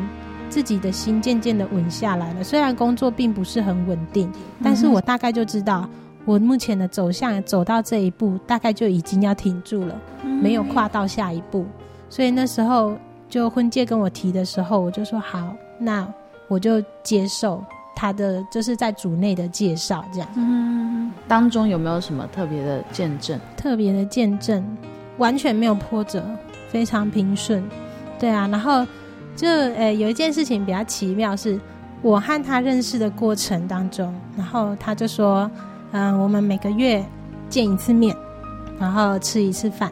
[0.49, 2.43] 自己的心渐渐的稳下来了。
[2.43, 4.28] 虽然工作并不是很稳定，
[4.64, 5.89] 但是我大概就知道
[6.27, 11.64] 我目前的走向走到这一步，大概就已经要停住了，没有跨到下一步。
[12.11, 12.95] 所以那时候
[13.29, 16.07] 就婚介跟我提的时候，我就说好，那
[16.49, 17.64] 我就接受
[17.95, 20.29] 他的，就是在组内的介绍这样。
[20.37, 23.39] 嗯，当中有没有什么特别的见证？
[23.57, 24.64] 特别的见证，
[25.18, 26.24] 完全没有波折，
[26.68, 27.62] 非常平顺。
[28.18, 28.85] 对啊，然后
[29.37, 31.61] 就呃有一件事情比较奇妙，是
[32.03, 35.51] 我和他认识的过程当中，然后他就说，
[35.97, 37.03] 嗯、呃，我们每个月
[37.49, 38.15] 见一次面，
[38.79, 39.91] 然后吃一次饭，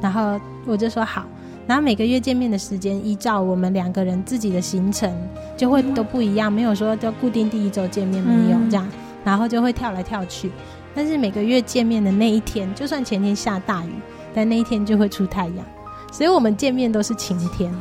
[0.00, 1.24] 然后我就说好，
[1.64, 5.08] 然后每个月见面的时间依照我们两个人自己的行程
[5.56, 8.88] 就会都不一样，没有说就固定第一周见面没有这样，
[9.24, 10.50] 然后就会跳来跳去，
[10.92, 13.90] 但是每个月见面的那一天，就算前天下大雨，
[14.34, 15.64] 但那一天就会出太阳。
[16.10, 17.78] 所以我们见面都是晴天，哦，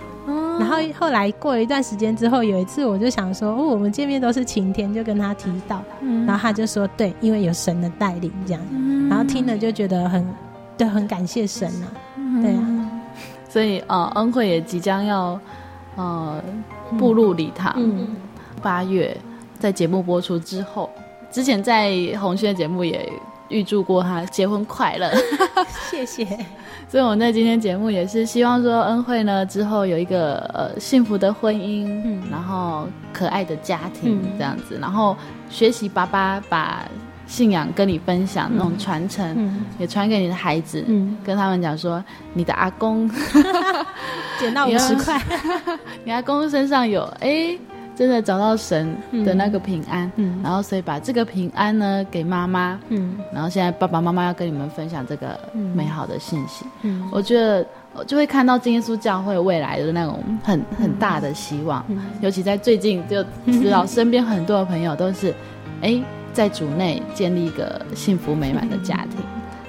[0.60, 10.28] 然后后来过了一段时间之后，有一次我就想说，哦，我们见面都是晴天，就跟他提到，嗯，然后他就说，对，因为有神的带领这样，嗯，然后听了就觉得很，
[10.78, 11.86] 对，很感谢神啊，
[12.16, 12.90] 嗯，对啊，
[13.48, 15.40] 所以呃，恩惠也即将要
[15.96, 16.42] 呃
[16.98, 18.08] 步入礼堂，嗯，
[18.62, 19.16] 八月
[19.60, 20.90] 在节目播出之后，
[21.32, 23.08] 之前在红轩的节目也
[23.50, 25.12] 预祝过他结婚快乐，
[25.90, 26.26] 谢谢。
[26.90, 35.16] 所以我们在今天节目也是希望说，恩惠呢之后有一个呃幸福的婚姻，嗯，然后可爱的家庭这样子，嗯、然后
[35.50, 36.88] 学习爸爸把
[37.28, 42.02] 信仰跟你分享那种传承，嗯、也传给你的孩子，嗯，跟他们讲说，
[42.34, 43.10] 你的阿公
[44.40, 45.22] 捡到五十块，
[46.06, 47.28] 你阿公身上有哎。
[47.28, 47.60] 欸
[47.98, 48.96] 真的找到神
[49.26, 55.40] 的那个平安，嗯，然后所以把这个平安呢给妈妈，嗯，然后现在爸爸妈妈要跟你们分享这个
[55.74, 57.66] 美好的信息，嗯，我觉得
[58.06, 65.34] 就会看到真耶稣教会未来的那种很很大的希望，嗯，尤其在最近就知道身边很多的朋友都是，
[65.82, 66.00] 哎，
[66.34, 69.20] 在主内建立一个幸福美满的家庭，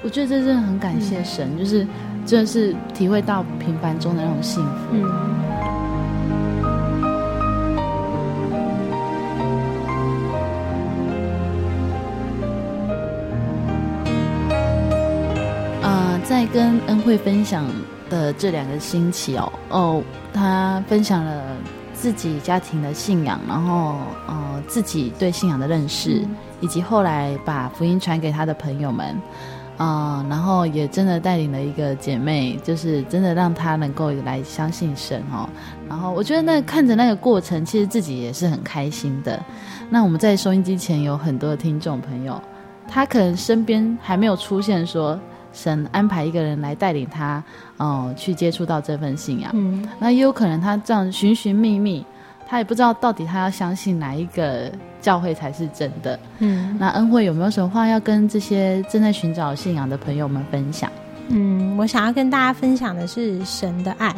[0.03, 1.83] 我觉得这真的很感谢神，就是
[2.27, 5.58] 真的是体会到平凡中的那种幸福，嗯。
[16.51, 17.65] 跟恩惠分享
[18.09, 21.43] 的这两个星期哦，哦，他分享了
[21.93, 23.95] 自己家庭的信仰，然后
[24.27, 29.15] 呃自己对信仰的认识，嗯、以及后来把福音传给他的朋友们。
[29.77, 35.47] 啊、嗯，然后也真的带领了一个姐妹，就是真的让她能够来相信神哦。
[35.87, 39.41] 然后我觉得那看着那个过程，其实自己也是很开心的。
[39.89, 42.41] 那我们在收音机前有很多的听众朋友，
[42.89, 45.17] 他可能身边还没有出现说
[45.53, 47.43] 神安排一个人来带领他
[47.77, 49.51] 哦、嗯、去接触到这份信仰。
[49.53, 52.05] 嗯，那也有可能他这样寻寻觅觅。
[52.47, 56.19] 他也不知道到底他要相信哪一个教会才是真的。
[56.39, 60.91] 嗯，那恩惠有没有什么话要跟这些正在寻找信仰的朋友们分享？
[61.27, 64.15] 嗯，我想要跟大家分享的是神的爱，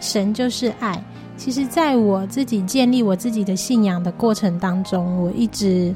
[0.00, 1.00] 神就是爱。
[1.36, 5.94] 其实，在我自己建立我自己的信仰的过程当中，我一直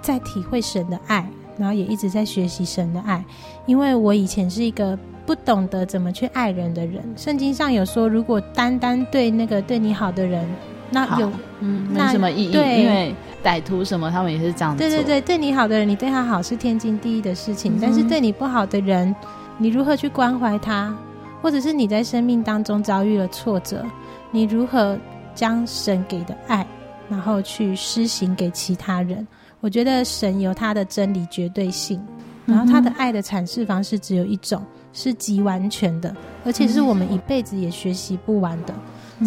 [0.00, 3.24] 在体会神的爱，然后也一直在学习神的爱。
[3.66, 7.02] 因为我以前是一个不懂得怎么去爱人的人。
[7.16, 10.48] 圣经上有说，如果单单对那个对你好的人，
[10.90, 14.78] 那有嗯，没什么意义，对，因为歹徒什么他们也是这样子。
[14.78, 17.76] 对对对，对你好的人，你对他好是天经地义的事情。
[17.76, 19.14] 嗯、但是对你不好的人，
[19.58, 20.94] 你如何去关怀他？
[21.40, 23.84] 或者是你在生命当中遭遇了挫折，
[24.30, 24.96] 你如何
[25.34, 26.64] 将神给的爱，
[27.08, 29.26] 然后去施行给其他人？
[29.60, 32.00] 我觉得神有他的真理绝对性，
[32.52, 38.74] 然后他的爱的阐释方式只有一种，是极完全的，而且是我们一辈子也学习不完的。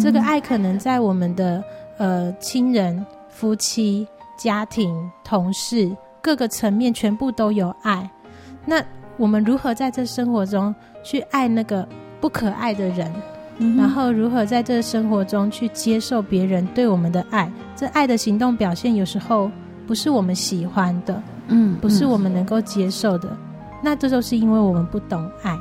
[0.00, 1.62] 这个爱可能在我们的
[1.98, 4.06] 呃亲人、夫妻、
[4.38, 5.90] 家庭、同事
[6.22, 8.08] 各个层面全部都有爱。
[8.64, 8.82] 那
[9.16, 11.86] 我们如何在这生活中去爱那个
[12.20, 13.12] 不可爱的人？
[13.58, 17.50] 嗯、然后如何在这生活中去接受别人对我们的爱？
[17.74, 19.50] 这爱的行动表现有时候
[19.86, 23.36] 不是我们喜欢的，嗯，不是我们能够接受的。
[23.82, 25.56] 那这就是因为我们不懂爱。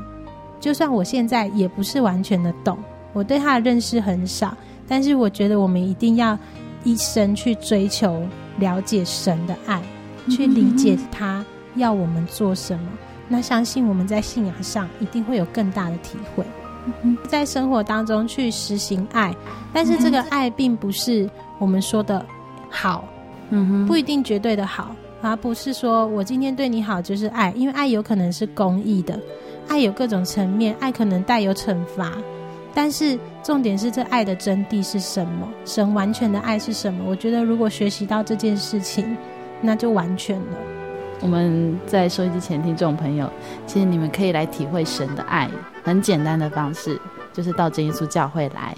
[0.60, 2.78] 就算我现在也不是完全的懂。
[3.14, 4.56] 我对他的认识很少，
[4.88, 6.38] 但是我觉得我们一定要
[6.84, 8.26] 一生去追求
[8.58, 9.82] 了解神的爱，
[10.30, 12.88] 去理解他要我们做什么。
[13.28, 16.44] 那相信我们在信仰上一定会有更大的体会，
[17.28, 19.36] 在生活当中去实行爱。
[19.72, 22.26] 但是这个爱并不是我们说的
[22.70, 23.06] 好，
[23.50, 24.96] 嗯不一定绝对的好，
[25.26, 29.20] 而不是说我今天对你好就是爱，因为爱有可能是公益的，
[29.68, 32.12] 爱有各种层面，爱可能带有惩罚。
[32.74, 35.48] 但是重点是，这爱的真谛是什么？
[35.64, 37.06] 神完全的爱是什么？
[37.08, 39.16] 我觉得，如果学习到这件事情，
[39.62, 40.58] 那就完全了。
[41.22, 43.30] 我们在收音机前听众朋友，
[43.66, 45.50] 其实你们可以来体会神的爱，
[45.86, 47.00] 很简单的方式，
[47.32, 48.76] 就是到真耶稣教会来，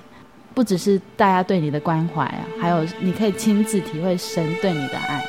[0.53, 5.25] 不只是大家对你的关怀啊，还有你可以亲自体会神对你的爱。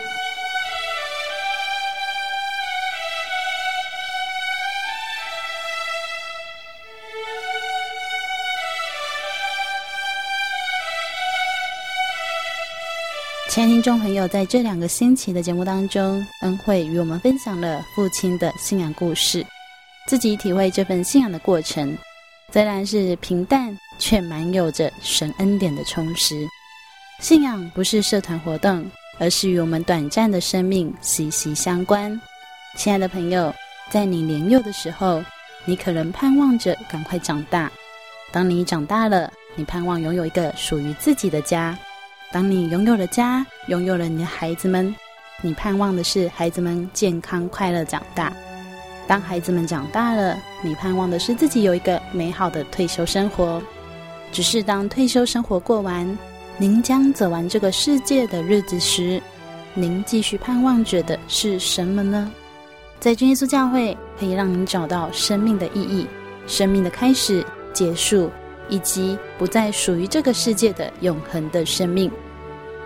[13.78, 19.46] 听众朋友，在这两个星期的节目当中，恩惠与我们分享了父亲的信仰故事，
[20.08, 21.96] 自己体会这份信仰的过程，
[22.52, 26.44] 虽然是平淡，却满有着神恩典的充实。
[27.20, 28.84] 信仰不是社团活动，
[29.20, 32.20] 而是与我们短暂的生命息息相关。
[32.76, 33.54] 亲爱的朋友，
[33.92, 35.22] 在你年幼的时候，
[35.64, 37.68] 你可能盼望着赶快长大；
[38.32, 41.78] 当你长大了，你盼望拥有一个属于自己的家。
[42.30, 44.94] 当你拥有了家，拥有了你的孩子们，
[45.40, 48.32] 你盼望的是孩子们健康快乐长大。
[49.06, 53.62] 当孩子们长大了，你盼望的是自己有一个美好的退休生活。
[54.30, 56.18] 只是当退休生活过完，
[56.58, 59.22] 您将走完这个世界的日子时，
[59.72, 62.30] 您继续盼望着的是什么呢？
[63.00, 66.06] 在真耶稣教会，可以让您找到生命的意义、
[66.46, 68.30] 生命的开始、结束。
[68.68, 72.10] 以及不再属于这个世界的永恒的生命。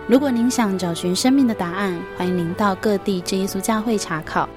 [0.07, 4.47] 如果您想找寻生命的答案，欢迎您到各地真耶稣教会查考。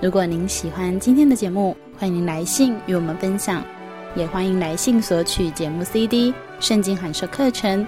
[0.00, 3.62] 如果您喜欢今天的节目，欢迎您来信与我们分享，
[4.14, 7.86] 也欢迎来信索取节目 CD、圣经函授课程。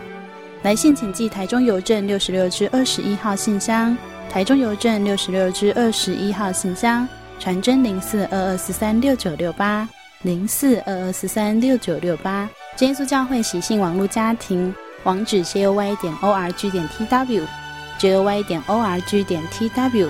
[0.63, 3.97] 来信请寄台中邮政六十六至二十一号信箱，
[4.31, 7.07] 台中邮政六十六至二十一号信箱，
[7.39, 9.89] 传真零四二二四三六九六八
[10.23, 12.49] 零四二二四三六九六八。
[12.87, 14.73] 耶稣教会喜信网络家庭
[15.03, 20.09] 网址：joy 点 org 点 tw，joy 点 org 点 tw。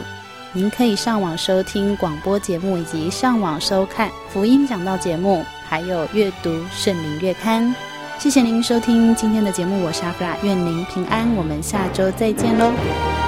[0.53, 7.75] 您可以上网收听广播节目，以及上网收看福音讲道节目，还有阅读圣灵月刊。
[8.19, 13.28] 谢谢您收听今天的节目，我是阿弗拉，愿您平安，我们下周再见喽。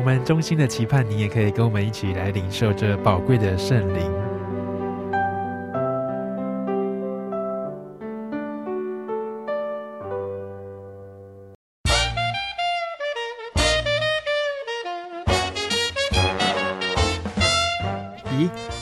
[0.00, 4.10] 我们衷心的期盼你也可以跟我们一起来领受这宝贵的圣灵。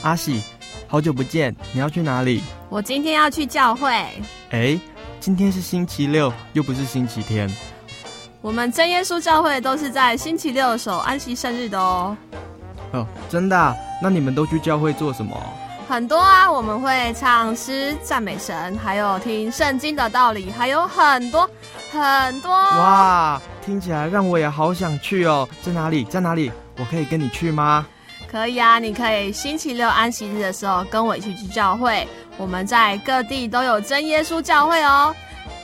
[0.05, 0.41] 阿喜，
[0.87, 2.41] 好久不见，你要去哪里？
[2.69, 3.91] 我今天要去教会。
[4.51, 4.79] 哎，
[5.19, 7.51] 今天是星期六，又不是星期天。
[8.41, 12.17] 我们真耶稣教会都是在星期六守安息圣日的哦。
[12.93, 13.75] 哦，真的啊？
[14.01, 15.37] 那你们都去教会做什么？
[15.89, 21.51] 很多啊，我们会唱诗赞美神，还有听圣经的道理，还有很多
[21.91, 22.51] 很多。
[22.53, 25.49] 哇，听起来让我也好想去哦。
[25.61, 26.05] 在哪里？
[26.05, 26.53] 在哪里？
[26.79, 27.87] 我可以跟你去吗？
[28.31, 32.07] 可以啊，你可以星期六安息日的时候跟我一起去教会。
[32.37, 35.13] 我们在各地都有真耶稣教会哦。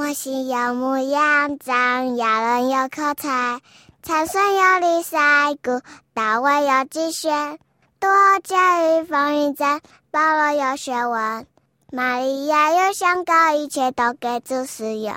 [0.00, 3.60] 摩西有牧羊，长亚伦有口才，
[4.02, 5.82] 参孙有理赛谷，
[6.14, 7.58] 大卫有机旋，
[7.98, 8.08] 多
[8.42, 11.46] 加与风云赞，保罗有学问，
[11.92, 15.14] 玛利亚有香膏，一切都给主使用。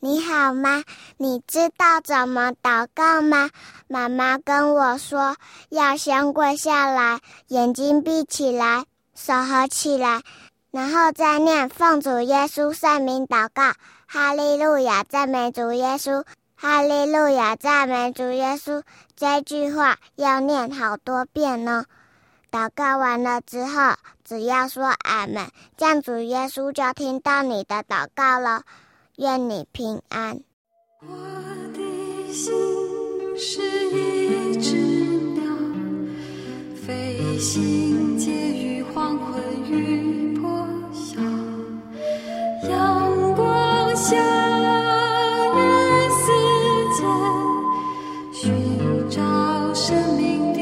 [0.00, 0.84] 你好吗？
[1.16, 3.48] 你知道怎么祷告吗？
[3.88, 5.34] 妈妈跟我说，
[5.70, 8.84] 要先跪下来，眼睛闭起来，
[9.14, 10.20] 手合起来，
[10.70, 13.72] 然后再念奉主耶稣圣名祷告。
[14.14, 16.22] 哈利路亚，赞美主耶稣！
[16.54, 18.84] 哈利路亚，赞美主耶稣！
[19.16, 21.86] 这句话要念好多遍呢。
[22.48, 28.62] 祷告完了之后，只要说阿门，这样主耶稣就听到你的祷告了。
[29.16, 30.38] 愿你平安。
[31.00, 31.08] 我
[31.72, 32.54] 的心
[33.36, 35.42] 是一只鸟，
[36.86, 38.63] 飞行介于
[44.04, 44.20] 相
[45.54, 45.58] 约
[46.10, 46.26] 世
[46.92, 47.00] 界，
[48.30, 48.42] 寻
[49.08, 49.22] 找
[49.72, 50.58] 生命的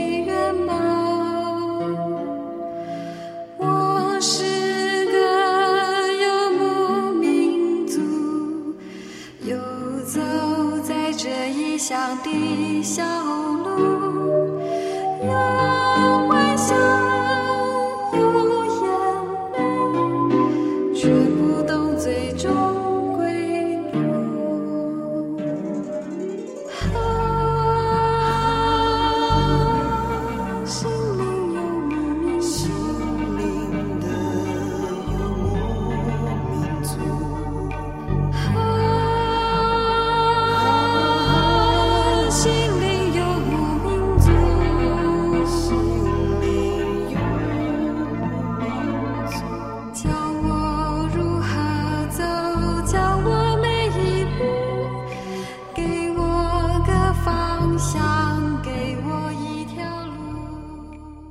[3.59, 4.45] 我是
[5.07, 5.17] 个
[6.23, 6.61] 游牧
[7.19, 7.99] 民族，
[9.45, 9.57] 游
[10.07, 10.21] 走
[10.85, 13.62] 在这异乡的小路。